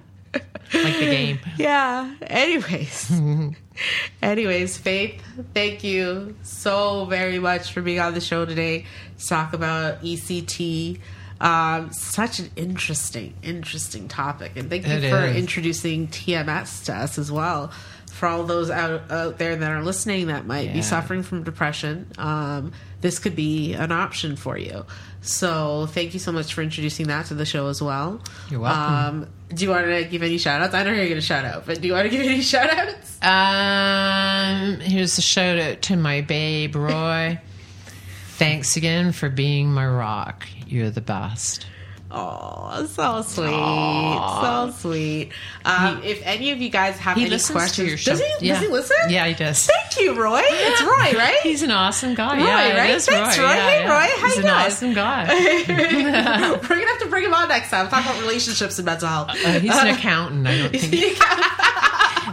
[0.74, 1.38] like the game.
[1.56, 2.14] Yeah.
[2.22, 3.10] Anyways.
[4.22, 5.22] Anyways, Faith,
[5.54, 8.86] thank you so very much for being on the show today
[9.18, 11.00] to talk about ECT.
[11.38, 14.52] Um, such an interesting, interesting topic.
[14.56, 15.36] And thank you It for is.
[15.36, 17.70] introducing TMS to us as well.
[18.12, 22.06] For all those out, out there that are listening that might be suffering from depression,
[22.16, 24.86] um, this could be an option for you.
[25.20, 28.22] So, thank you so much for introducing that to the show as well.
[28.48, 29.22] You're welcome.
[29.22, 30.74] Um, do you want to give any shout outs?
[30.74, 32.42] I don't know you're going to shout out, but do you want to give any
[32.42, 33.18] shout outs?
[33.22, 37.40] Um, here's a shout out to my babe Roy.
[38.38, 40.46] Thanks again for being my rock.
[40.66, 41.66] You're the best.
[42.08, 45.32] Oh, so sweet, so sweet.
[45.64, 48.12] Um, if any of you guys have He any questions, to your show.
[48.12, 48.46] does he?
[48.46, 48.54] Yeah.
[48.54, 48.96] Does he listen?
[49.08, 49.66] Yeah, he does.
[49.66, 50.40] Thank you, Roy.
[50.44, 50.88] It's Roy,
[51.18, 51.38] right?
[51.42, 52.36] He's an awesome guy.
[52.38, 53.02] Roy, yeah, right?
[53.02, 53.44] Thanks, Roy.
[53.44, 53.50] Roy.
[53.54, 53.88] Yeah, Hey, yeah.
[53.92, 54.54] Roy, how He's you an doing?
[54.54, 55.26] awesome guy.
[55.68, 57.88] We're gonna have to bring him on next time.
[57.88, 59.30] Talk about relationships and mental health.
[59.30, 60.46] Uh, he's an accountant.
[60.46, 61.18] I don't think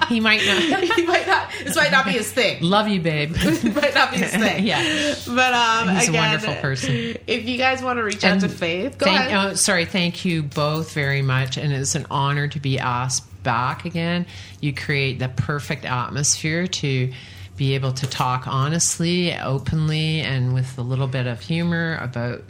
[0.09, 0.83] he might not.
[0.95, 1.49] he might not.
[1.63, 2.61] This might not be his thing.
[2.61, 3.35] Love you, babe.
[3.63, 4.65] Might not be his thing.
[4.65, 5.15] yeah.
[5.27, 7.17] But um, He's a wonderful person.
[7.27, 9.51] If you guys want to reach out to Faith, go thank, ahead.
[9.51, 13.85] oh, sorry, thank you both very much, and it's an honor to be asked back
[13.85, 14.25] again.
[14.61, 17.11] You create the perfect atmosphere to
[17.55, 22.43] be able to talk honestly, openly, and with a little bit of humor about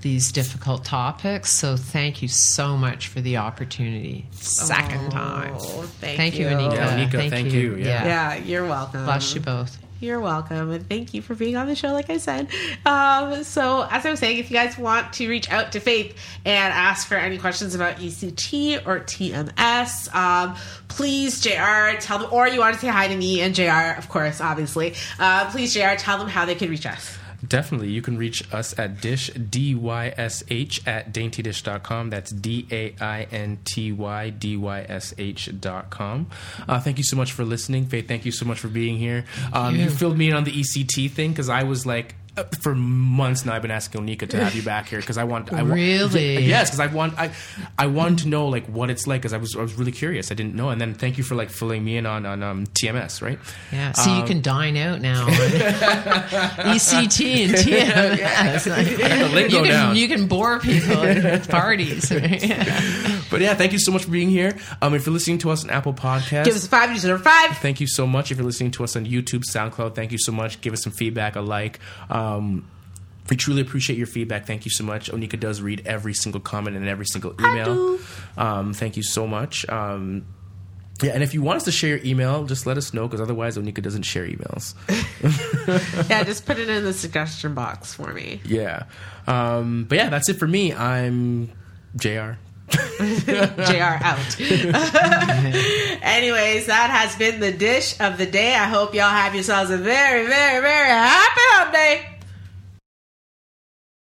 [0.00, 1.52] these difficult topics.
[1.52, 4.26] So thank you so much for the opportunity.
[4.32, 5.54] Second time.
[5.58, 6.74] Oh, thank, Thank you, you, Anika.
[6.74, 7.76] Yeah, Anika, thank you.
[7.76, 8.04] Yeah.
[8.04, 9.04] Yeah, you're welcome.
[9.04, 9.78] Bless you both.
[10.00, 11.88] You're welcome, and thank you for being on the show.
[11.88, 12.46] Like I said,
[12.86, 16.16] um, so as I was saying, if you guys want to reach out to Faith
[16.44, 20.54] and ask for any questions about ECT or TMS, um,
[20.86, 21.98] please Jr.
[21.98, 23.98] tell them, or you want to say hi to me and Jr.
[23.98, 25.96] Of course, obviously, uh, please Jr.
[25.98, 27.17] Tell them how they can reach us.
[27.48, 27.88] Definitely.
[27.88, 32.10] You can reach us at dysh, D-Y-S-H, at daintydysh.com.
[32.10, 32.80] That's D-A-I-N-T-Y-D-Y-S-H
[35.60, 36.30] dot com.
[36.68, 37.86] Uh, thank you so much for listening.
[37.86, 39.24] Faith, thank you so much for being here.
[39.52, 39.84] Um, you.
[39.84, 39.90] you.
[39.90, 42.14] filled me in on the ECT thing because I was like,
[42.60, 45.52] for months now, I've been asking Onika to have you back here because I want.
[45.52, 46.44] I want Really?
[46.44, 47.18] yes, because I want.
[47.18, 47.30] I
[47.78, 50.30] I wanted to know like what it's like because I was I was really curious.
[50.30, 52.66] I didn't know, and then thank you for like filling me in on on um,
[52.68, 53.38] TMS, right?
[53.72, 55.26] Yeah, so you can dine out now.
[56.28, 58.98] ECT and TMS.
[59.18, 59.96] The lingo you can, down.
[59.96, 62.08] You can bore people at parties.
[62.08, 64.56] But yeah, thank you so much for being here.
[64.80, 67.56] Um, if you're listening to us on Apple Podcast Give us a five, user five.
[67.58, 68.30] thank you so much.
[68.30, 70.60] If you're listening to us on YouTube, SoundCloud, thank you so much.
[70.60, 71.78] Give us some feedback, a like.
[72.10, 72.27] Um,
[73.30, 74.46] we truly appreciate your feedback.
[74.46, 75.10] Thank you so much.
[75.12, 77.98] Onika does read every single comment and every single email.
[78.36, 79.68] Um, thank you so much.
[79.68, 80.24] Um,
[81.02, 83.20] yeah, and if you want us to share your email, just let us know because
[83.20, 84.74] otherwise Onika doesn't share emails.
[86.08, 88.40] Yeah, just put it in the suggestion box for me.
[88.44, 88.84] Yeah.
[89.26, 90.72] Um, but yeah, that's it for me.
[90.72, 91.52] I'm
[91.96, 92.38] JR.
[92.70, 94.40] JR out.
[96.02, 98.54] Anyways, that has been the dish of the day.
[98.54, 102.17] I hope y'all have yourselves a very, very, very happy hump day.